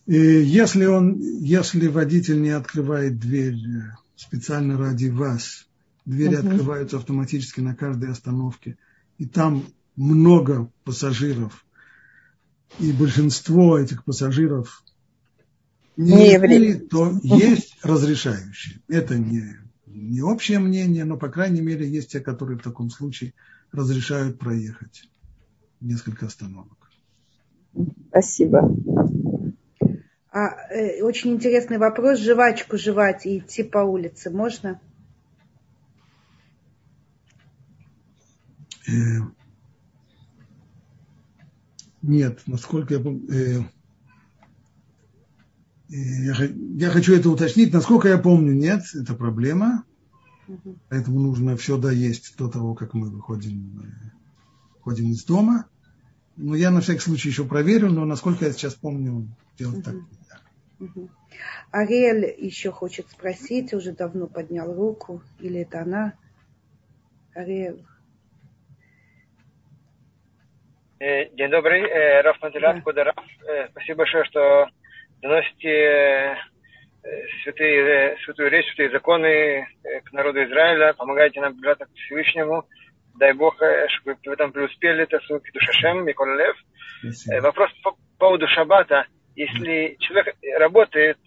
[0.05, 3.57] И если, он, если водитель не открывает дверь
[4.15, 5.67] специально ради вас,
[6.05, 6.47] двери uh-huh.
[6.47, 8.77] открываются автоматически на каждой остановке,
[9.17, 9.65] и там
[9.97, 11.65] много пассажиров,
[12.79, 14.81] и большинство этих пассажиров
[15.97, 18.79] не, не евреи, то есть разрешающие.
[18.87, 19.64] Это не
[19.95, 23.33] не общее мнение, но, по крайней мере, есть те, которые в таком случае
[23.71, 25.09] разрешают проехать
[25.79, 26.77] несколько остановок.
[28.09, 28.75] Спасибо.
[30.31, 32.19] А, э, очень интересный вопрос.
[32.19, 34.81] Жвачку жевать и идти по улице можно?
[38.87, 38.91] Э,
[42.01, 43.63] нет, насколько я помню, э,
[45.89, 47.73] я хочу это уточнить.
[47.73, 49.83] Насколько я помню, нет, это проблема.
[50.89, 54.11] Поэтому нужно все доесть до того, как мы выходим, э,
[54.75, 55.65] выходим из дома.
[56.37, 59.27] Но я на всякий случай еще проверю, но насколько я сейчас помню,
[59.57, 61.01] делать так нельзя.
[61.71, 66.13] Ариэль еще хочет спросить, уже давно поднял руку, или это она?
[67.33, 67.83] Ариэль.
[70.99, 73.13] Э, день добрый, э, Раф Мантелят, да.
[73.71, 74.67] Спасибо большое, что
[75.21, 76.35] доносите э,
[77.43, 79.65] святые, э, святую речь, святые законы э,
[80.03, 82.63] к народу Израиля, помогаете нам приближаться к Всевышнему.
[83.17, 86.57] Дай Бог, чтобы вы этом преуспели, это суки душашем, Микола Лев.
[87.41, 89.05] Вопрос по поводу шаббата.
[89.37, 91.17] Если человек работает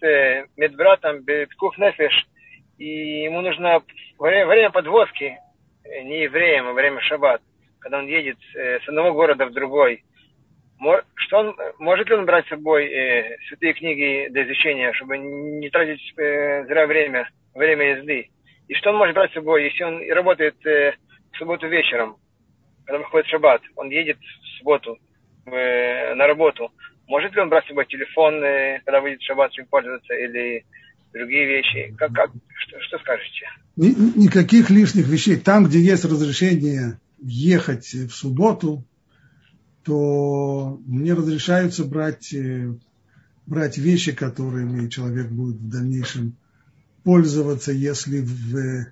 [0.55, 2.27] медбратом, беткух нефеш,
[2.77, 3.81] и ему нужно
[4.19, 5.35] время, время подвозки,
[6.03, 7.41] не евреям, а время шаббат,
[7.79, 10.03] когда он едет с одного города в другой,
[11.15, 15.69] что он, может ли он брать с собой э, святые книги для изучения, чтобы не
[15.69, 18.29] тратить э, зря время, время езды?
[18.67, 20.93] И что он может брать с собой, если он работает э,
[21.33, 22.17] в субботу вечером?
[22.89, 24.97] когда выходит шаббат, он едет в субботу
[25.45, 26.71] э, на работу,
[27.07, 30.65] может ли он брать с собой телефон, э, когда выйдет шаббат, им пользоваться, или
[31.13, 31.93] другие вещи?
[31.99, 33.45] Как, как, что, что скажете?
[33.75, 35.37] Никаких лишних вещей.
[35.37, 38.83] Там, где есть разрешение ехать в субботу,
[39.89, 42.71] то мне разрешаются брать, э,
[43.47, 46.35] брать вещи, которыми человек будет в дальнейшем
[47.03, 48.85] пользоваться, если в,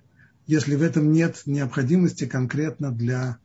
[0.47, 3.37] если в этом нет необходимости конкретно для,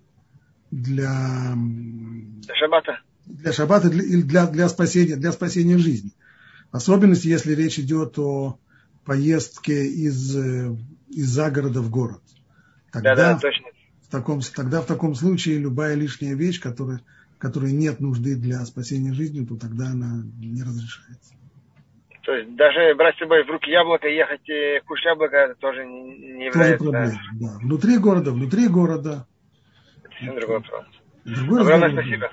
[0.70, 6.12] для, для шаббата, для, шаббата или для, для, спасения, для спасения жизни.
[6.70, 8.58] В особенности, если речь идет о
[9.04, 10.74] поездке из, э,
[11.10, 12.22] из загорода в город.
[12.90, 13.66] Тогда, да, да, точно.
[14.00, 17.02] В таком, тогда в таком случае любая лишняя вещь, которая,
[17.42, 21.34] которой нет нужды для спасения жизни, то тогда она не разрешается.
[22.22, 25.54] То есть даже брать с собой в руки яблоко и ехать э, кушать яблоко, это
[25.56, 26.78] тоже не является...
[26.78, 27.58] Тоже проблема, да.
[27.58, 29.26] Внутри города, внутри города.
[30.04, 30.84] Это совсем другой вопрос.
[31.24, 32.30] Другой Огромное спасибо.